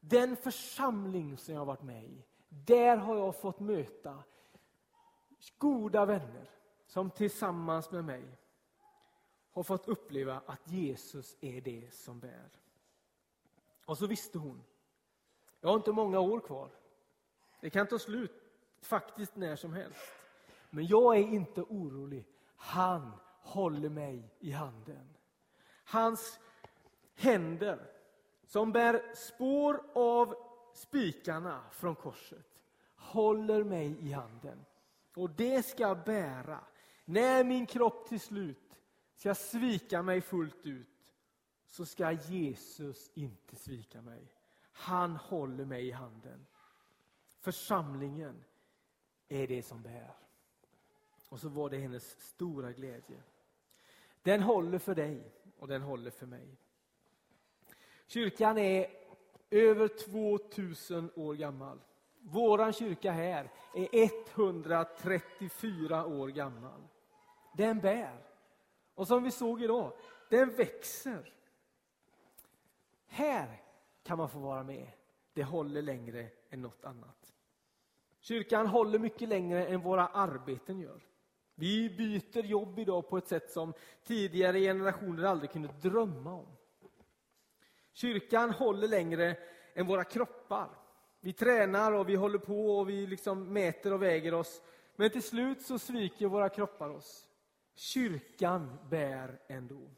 Den 0.00 0.36
församling 0.36 1.36
som 1.36 1.54
jag 1.54 1.60
har 1.60 1.66
varit 1.66 1.82
med 1.82 2.04
i, 2.04 2.24
där 2.48 2.96
har 2.96 3.16
jag 3.16 3.36
fått 3.36 3.60
möta 3.60 4.22
goda 5.58 6.04
vänner 6.04 6.50
som 6.86 7.10
tillsammans 7.10 7.90
med 7.90 8.04
mig 8.04 8.24
har 9.52 9.62
fått 9.62 9.88
uppleva 9.88 10.42
att 10.46 10.70
Jesus 10.70 11.36
är 11.40 11.60
det 11.60 11.94
som 11.94 12.20
bär. 12.20 12.50
Och 13.84 13.98
så 13.98 14.06
visste 14.06 14.38
hon, 14.38 14.64
jag 15.60 15.68
har 15.68 15.76
inte 15.76 15.92
många 15.92 16.20
år 16.20 16.40
kvar. 16.40 16.70
Det 17.60 17.70
kan 17.70 17.86
ta 17.86 17.98
slut 17.98 18.42
faktiskt 18.80 19.36
när 19.36 19.56
som 19.56 19.72
helst. 19.72 20.00
Men 20.70 20.86
jag 20.86 21.16
är 21.16 21.22
inte 21.22 21.62
orolig. 21.62 22.26
Han 22.64 23.12
håller 23.40 23.88
mig 23.88 24.34
i 24.40 24.50
handen. 24.50 25.14
Hans 25.84 26.40
händer 27.14 27.90
som 28.44 28.72
bär 28.72 29.14
spår 29.14 29.82
av 29.94 30.34
spikarna 30.74 31.64
från 31.70 31.94
korset 31.94 32.46
håller 32.96 33.64
mig 33.64 33.96
i 34.00 34.12
handen. 34.12 34.64
Och 35.16 35.30
det 35.30 35.62
ska 35.66 35.94
bära 35.94 36.64
när 37.04 37.44
min 37.44 37.66
kropp 37.66 38.08
till 38.08 38.20
slut 38.20 38.80
ska 39.14 39.34
svika 39.34 40.02
mig 40.02 40.20
fullt 40.20 40.66
ut 40.66 41.14
så 41.66 41.86
ska 41.86 42.12
Jesus 42.12 43.10
inte 43.14 43.56
svika 43.56 44.02
mig. 44.02 44.32
Han 44.72 45.16
håller 45.16 45.64
mig 45.64 45.88
i 45.88 45.90
handen. 45.90 46.46
Församlingen 47.40 48.44
är 49.28 49.46
det 49.46 49.62
som 49.62 49.82
bär. 49.82 50.21
Och 51.32 51.40
så 51.40 51.48
var 51.48 51.70
det 51.70 51.78
hennes 51.78 52.20
stora 52.20 52.72
glädje. 52.72 53.22
Den 54.22 54.42
håller 54.42 54.78
för 54.78 54.94
dig 54.94 55.32
och 55.58 55.68
den 55.68 55.82
håller 55.82 56.10
för 56.10 56.26
mig. 56.26 56.56
Kyrkan 58.06 58.58
är 58.58 58.86
över 59.50 59.88
2000 59.88 61.10
år 61.16 61.34
gammal. 61.34 61.80
Våran 62.20 62.72
kyrka 62.72 63.12
här 63.12 63.50
är 63.74 63.88
134 63.94 66.06
år 66.06 66.28
gammal. 66.28 66.82
Den 67.56 67.80
bär. 67.80 68.24
Och 68.94 69.08
som 69.08 69.22
vi 69.22 69.30
såg 69.30 69.62
idag, 69.62 69.92
den 70.30 70.56
växer. 70.56 71.32
Här 73.06 73.62
kan 74.02 74.18
man 74.18 74.28
få 74.28 74.38
vara 74.38 74.62
med. 74.62 74.88
Det 75.32 75.44
håller 75.44 75.82
längre 75.82 76.28
än 76.50 76.62
något 76.62 76.84
annat. 76.84 77.32
Kyrkan 78.20 78.66
håller 78.66 78.98
mycket 78.98 79.28
längre 79.28 79.66
än 79.66 79.80
våra 79.80 80.06
arbeten 80.06 80.80
gör. 80.80 81.11
Vi 81.54 81.90
byter 81.90 82.44
jobb 82.44 82.78
idag 82.78 83.08
på 83.08 83.18
ett 83.18 83.28
sätt 83.28 83.50
som 83.50 83.74
tidigare 84.04 84.60
generationer 84.60 85.24
aldrig 85.24 85.50
kunde 85.50 85.68
drömma 85.82 86.32
om. 86.32 86.56
Kyrkan 87.92 88.50
håller 88.50 88.88
längre 88.88 89.36
än 89.74 89.86
våra 89.86 90.04
kroppar. 90.04 90.68
Vi 91.20 91.32
tränar 91.32 91.92
och 91.92 92.08
vi 92.08 92.14
håller 92.14 92.38
på 92.38 92.78
och 92.78 92.88
vi 92.88 93.06
liksom 93.06 93.52
mäter 93.52 93.92
och 93.92 94.02
väger 94.02 94.34
oss. 94.34 94.62
Men 94.96 95.10
till 95.10 95.22
slut 95.22 95.62
så 95.62 95.78
sviker 95.78 96.26
våra 96.26 96.48
kroppar 96.48 96.90
oss. 96.90 97.28
Kyrkan 97.74 98.78
bär 98.90 99.40
ändå. 99.48 99.90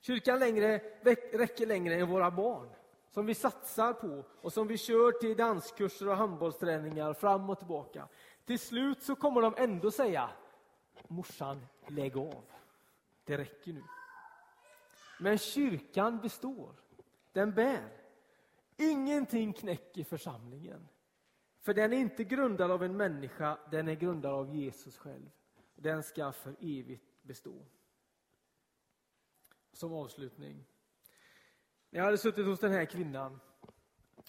Kyrkan 0.00 0.38
längre, 0.38 0.80
räcker 1.32 1.66
längre 1.66 1.94
än 1.94 2.08
våra 2.08 2.30
barn 2.30 2.68
som 3.16 3.26
vi 3.26 3.34
satsar 3.34 3.92
på 3.92 4.24
och 4.40 4.52
som 4.52 4.66
vi 4.66 4.78
kör 4.78 5.12
till 5.12 5.36
danskurser 5.36 6.08
och 6.08 6.16
handbollsträningar 6.16 7.14
fram 7.14 7.50
och 7.50 7.58
tillbaka. 7.58 8.08
Till 8.46 8.58
slut 8.58 9.02
så 9.02 9.16
kommer 9.16 9.42
de 9.42 9.54
ändå 9.56 9.90
säga 9.90 10.30
morsan, 11.08 11.66
lägg 11.88 12.16
av. 12.16 12.44
Det 13.24 13.38
räcker 13.38 13.72
nu. 13.72 13.82
Men 15.20 15.38
kyrkan 15.38 16.20
består. 16.20 16.74
Den 17.32 17.54
bär. 17.54 18.02
Ingenting 18.76 19.52
knäcker 19.52 20.04
församlingen. 20.04 20.88
För 21.60 21.74
den 21.74 21.92
är 21.92 21.96
inte 21.96 22.24
grundad 22.24 22.70
av 22.70 22.82
en 22.82 22.96
människa, 22.96 23.58
den 23.70 23.88
är 23.88 23.94
grundad 23.94 24.32
av 24.32 24.54
Jesus 24.54 24.96
själv. 24.96 25.30
Den 25.74 26.02
ska 26.02 26.32
för 26.32 26.56
evigt 26.60 27.22
bestå. 27.22 27.66
Som 29.72 29.92
avslutning. 29.92 30.64
När 31.90 32.00
Jag 32.00 32.04
hade 32.04 32.18
suttit 32.18 32.46
hos 32.46 32.60
den 32.60 32.72
här 32.72 32.84
kvinnan 32.84 33.40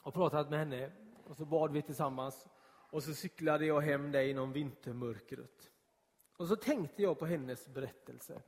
och 0.01 0.13
pratat 0.13 0.49
med 0.49 0.59
henne 0.59 0.91
och 1.23 1.37
så 1.37 1.45
bad 1.45 1.71
vi 1.71 1.81
tillsammans 1.81 2.47
och 2.89 3.03
så 3.03 3.13
cyklade 3.13 3.65
jag 3.65 3.81
hem 3.81 4.11
där 4.11 4.21
inom 4.21 4.53
vintermörkret. 4.53 5.71
Och 6.37 6.47
så 6.47 6.55
tänkte 6.55 7.01
jag 7.01 7.19
på 7.19 7.25
hennes 7.25 7.67
berättelse. 7.67 8.41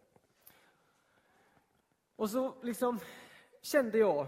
Och 2.16 2.30
så 2.30 2.56
liksom 2.62 3.00
kände 3.62 3.98
jag 3.98 4.28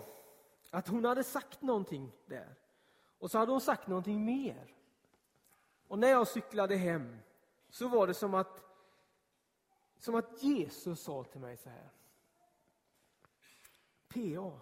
att 0.69 0.87
hon 0.87 1.05
hade 1.05 1.23
sagt 1.23 1.61
någonting 1.61 2.11
där. 2.25 2.55
Och 3.19 3.31
så 3.31 3.37
hade 3.37 3.51
hon 3.51 3.61
sagt 3.61 3.87
någonting 3.87 4.25
mer. 4.25 4.75
Och 5.87 5.99
när 5.99 6.09
jag 6.09 6.27
cyklade 6.27 6.75
hem 6.75 7.17
så 7.69 7.87
var 7.87 8.07
det 8.07 8.13
som 8.13 8.33
att, 8.33 8.63
som 9.97 10.15
att 10.15 10.43
Jesus 10.43 11.01
sa 11.01 11.23
till 11.23 11.41
mig 11.41 11.57
så 11.57 11.69
här. 11.69 11.89
PA, 14.07 14.59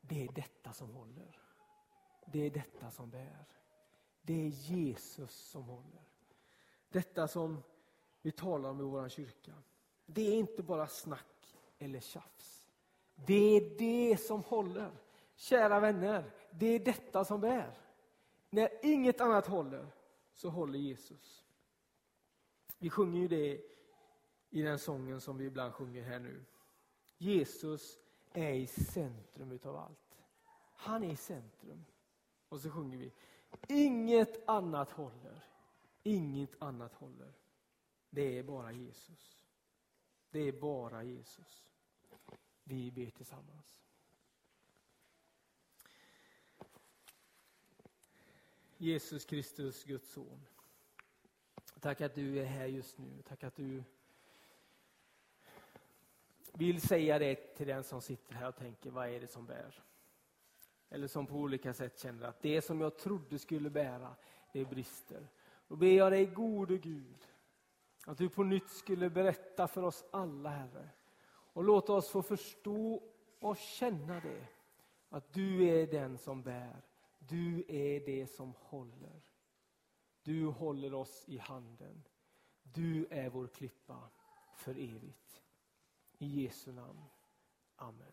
det 0.00 0.24
är 0.24 0.32
detta 0.32 0.72
som 0.72 0.90
håller. 0.90 1.40
Det 2.26 2.46
är 2.46 2.50
detta 2.50 2.90
som 2.90 3.10
bär. 3.10 3.44
Det 4.28 4.46
är 4.46 4.48
Jesus 4.48 5.34
som 5.34 5.62
håller. 5.62 6.02
Detta 6.88 7.28
som 7.28 7.62
vi 8.22 8.32
talar 8.32 8.70
om 8.70 8.80
i 8.80 8.84
vår 8.84 9.08
kyrka. 9.08 9.52
Det 10.06 10.22
är 10.22 10.34
inte 10.34 10.62
bara 10.62 10.88
snack 10.88 11.56
eller 11.78 12.00
tjafs. 12.00 12.66
Det 13.14 13.34
är 13.34 13.78
det 13.78 14.16
som 14.16 14.42
håller. 14.42 14.90
Kära 15.34 15.80
vänner, 15.80 16.30
det 16.50 16.66
är 16.66 16.78
detta 16.78 17.24
som 17.24 17.40
bär. 17.40 17.78
När 18.50 18.70
inget 18.82 19.20
annat 19.20 19.46
håller, 19.46 19.86
så 20.32 20.48
håller 20.48 20.78
Jesus. 20.78 21.44
Vi 22.78 22.90
sjunger 22.90 23.20
ju 23.20 23.28
det 23.28 23.60
i 24.50 24.62
den 24.62 24.78
sången 24.78 25.20
som 25.20 25.38
vi 25.38 25.44
ibland 25.44 25.74
sjunger 25.74 26.02
här 26.02 26.18
nu. 26.18 26.44
Jesus 27.18 27.98
är 28.32 28.52
i 28.52 28.66
centrum 28.66 29.52
utav 29.52 29.76
allt. 29.76 30.18
Han 30.74 31.04
är 31.04 31.12
i 31.12 31.16
centrum. 31.16 31.84
Och 32.48 32.60
så 32.60 32.70
sjunger 32.70 32.98
vi 32.98 33.12
Inget 33.68 34.48
annat 34.48 34.90
håller. 34.90 35.44
Inget 36.02 36.62
annat 36.62 36.94
håller. 36.94 37.32
Det 38.10 38.38
är 38.38 38.42
bara 38.42 38.72
Jesus. 38.72 39.44
Det 40.30 40.40
är 40.40 40.52
bara 40.52 41.02
Jesus. 41.02 41.68
Vi 42.64 42.90
ber 42.90 43.10
tillsammans. 43.10 43.84
Jesus 48.76 49.24
Kristus, 49.24 49.84
Guds 49.84 50.12
son. 50.12 50.46
Tack 51.80 52.00
att 52.00 52.14
du 52.14 52.38
är 52.38 52.44
här 52.44 52.66
just 52.66 52.98
nu. 52.98 53.22
Tack 53.22 53.44
att 53.44 53.56
du 53.56 53.84
vill 56.52 56.80
säga 56.80 57.18
det 57.18 57.56
till 57.56 57.66
den 57.66 57.84
som 57.84 58.02
sitter 58.02 58.34
här 58.34 58.48
och 58.48 58.56
tänker, 58.56 58.90
vad 58.90 59.08
är 59.08 59.20
det 59.20 59.28
som 59.28 59.46
bär? 59.46 59.82
Eller 60.90 61.06
som 61.06 61.26
på 61.26 61.34
olika 61.34 61.74
sätt 61.74 61.98
känner 61.98 62.26
att 62.26 62.42
det 62.42 62.62
som 62.62 62.80
jag 62.80 62.96
trodde 62.96 63.38
skulle 63.38 63.70
bära, 63.70 64.16
det 64.52 64.64
brister. 64.64 65.28
Då 65.68 65.76
ber 65.76 65.96
jag 65.96 66.12
dig 66.12 66.26
gode 66.26 66.78
Gud, 66.78 67.28
att 68.06 68.18
du 68.18 68.28
på 68.28 68.42
nytt 68.42 68.68
skulle 68.68 69.10
berätta 69.10 69.68
för 69.68 69.82
oss 69.82 70.04
alla, 70.10 70.48
Herre. 70.48 70.88
Och 71.28 71.64
låta 71.64 71.92
oss 71.92 72.08
få 72.08 72.22
förstå 72.22 73.02
och 73.38 73.56
känna 73.56 74.20
det, 74.20 74.46
att 75.08 75.32
du 75.32 75.64
är 75.64 75.86
den 75.86 76.18
som 76.18 76.42
bär. 76.42 76.82
Du 77.18 77.64
är 77.68 78.00
det 78.06 78.26
som 78.26 78.54
håller. 78.58 79.22
Du 80.22 80.46
håller 80.46 80.94
oss 80.94 81.24
i 81.28 81.38
handen. 81.38 82.04
Du 82.62 83.06
är 83.10 83.28
vår 83.28 83.46
klippa 83.46 84.10
för 84.54 84.70
evigt. 84.70 85.42
I 86.18 86.42
Jesu 86.42 86.72
namn. 86.72 87.04
Amen. 87.76 88.12